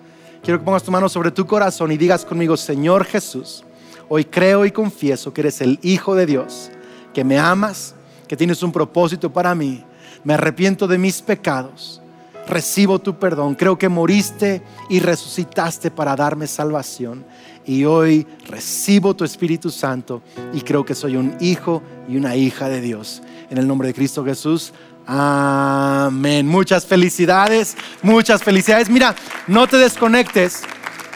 Quiero 0.43 0.59
que 0.59 0.65
pongas 0.65 0.83
tu 0.83 0.91
mano 0.91 1.09
sobre 1.09 1.31
tu 1.31 1.45
corazón 1.45 1.91
y 1.91 1.97
digas 1.97 2.23
conmigo, 2.23 2.55
Señor 2.55 3.03
Jesús, 3.03 3.65
Hoy 4.07 4.25
creo 4.25 4.65
y 4.65 4.71
confieso 4.71 5.33
que 5.33 5.41
eres 5.41 5.61
el 5.61 5.79
Hijo 5.81 6.13
de 6.15 6.27
Dios, 6.27 6.69
que 7.13 7.23
me 7.23 7.39
amas, 7.39 7.95
que 8.27 8.37
tienes 8.37 8.61
un 8.61 8.71
propósito 8.71 9.33
para 9.33 9.55
mí. 9.55 9.83
Me 10.23 10.35
arrepiento 10.35 10.87
de 10.87 10.97
mis 10.97 11.21
pecados. 11.21 12.01
Recibo 12.47 12.99
tu 12.99 13.17
perdón. 13.17 13.55
Creo 13.55 13.77
que 13.77 13.89
moriste 13.89 14.61
y 14.89 14.99
resucitaste 14.99 15.91
para 15.91 16.15
darme 16.15 16.47
salvación. 16.47 17.25
Y 17.65 17.85
hoy 17.85 18.27
recibo 18.47 19.15
tu 19.15 19.23
Espíritu 19.23 19.71
Santo 19.71 20.21
y 20.53 20.61
creo 20.61 20.85
que 20.85 20.93
soy 20.93 21.15
un 21.15 21.35
hijo 21.39 21.81
y 22.07 22.17
una 22.17 22.35
hija 22.35 22.69
de 22.69 22.81
Dios. 22.81 23.23
En 23.49 23.57
el 23.57 23.67
nombre 23.67 23.87
de 23.87 23.93
Cristo 23.93 24.23
Jesús. 24.23 24.73
Amén. 25.07 26.47
Muchas 26.47 26.85
felicidades, 26.85 27.75
muchas 28.01 28.43
felicidades. 28.43 28.89
Mira, 28.89 29.15
no 29.47 29.67
te 29.67 29.77
desconectes, 29.77 30.61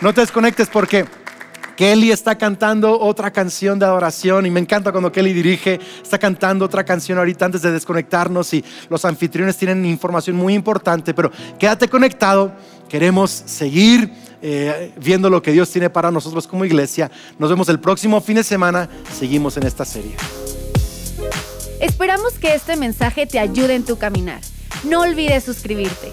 no 0.01 0.13
te 0.13 0.21
desconectes 0.21 0.67
porque 0.69 1.05
Kelly 1.80 2.11
está 2.11 2.38
cantando 2.38 2.99
otra 2.99 3.32
canción 3.32 3.80
de 3.80 3.86
adoración 3.86 4.45
y 4.45 4.51
me 4.51 4.59
encanta 4.59 4.91
cuando 4.91 5.13
Kelly 5.13 5.32
dirige, 5.32 5.80
está 6.03 6.19
cantando 6.19 6.65
otra 6.65 6.84
canción 6.84 7.17
ahorita 7.17 7.45
antes 7.45 7.61
de 7.61 7.71
desconectarnos 7.71 8.53
y 8.53 8.65
los 8.89 9.05
anfitriones 9.05 9.55
tienen 9.55 9.86
información 9.86 10.36
muy 10.36 10.55
importante, 10.55 11.13
pero 11.13 11.32
quédate 11.57 11.88
conectado, 11.88 12.51
queremos 12.89 13.32
seguir 13.32 14.11
eh, 14.41 14.91
viendo 14.97 15.30
lo 15.30 15.41
que 15.41 15.53
Dios 15.53 15.69
tiene 15.69 15.89
para 15.89 16.11
nosotros 16.11 16.47
como 16.47 16.65
iglesia. 16.65 17.09
Nos 17.38 17.49
vemos 17.49 17.69
el 17.69 17.80
próximo 17.80 18.19
fin 18.19 18.36
de 18.36 18.43
semana, 18.43 18.89
seguimos 19.17 19.55
en 19.55 19.63
esta 19.63 19.86
serie. 19.86 20.17
Esperamos 21.80 22.34
que 22.34 22.55
este 22.55 22.75
mensaje 22.75 23.25
te 23.25 23.39
ayude 23.39 23.75
en 23.75 23.86
tu 23.86 23.97
caminar. 23.97 24.41
No 24.84 24.99
olvides 24.99 25.45
suscribirte. 25.45 26.11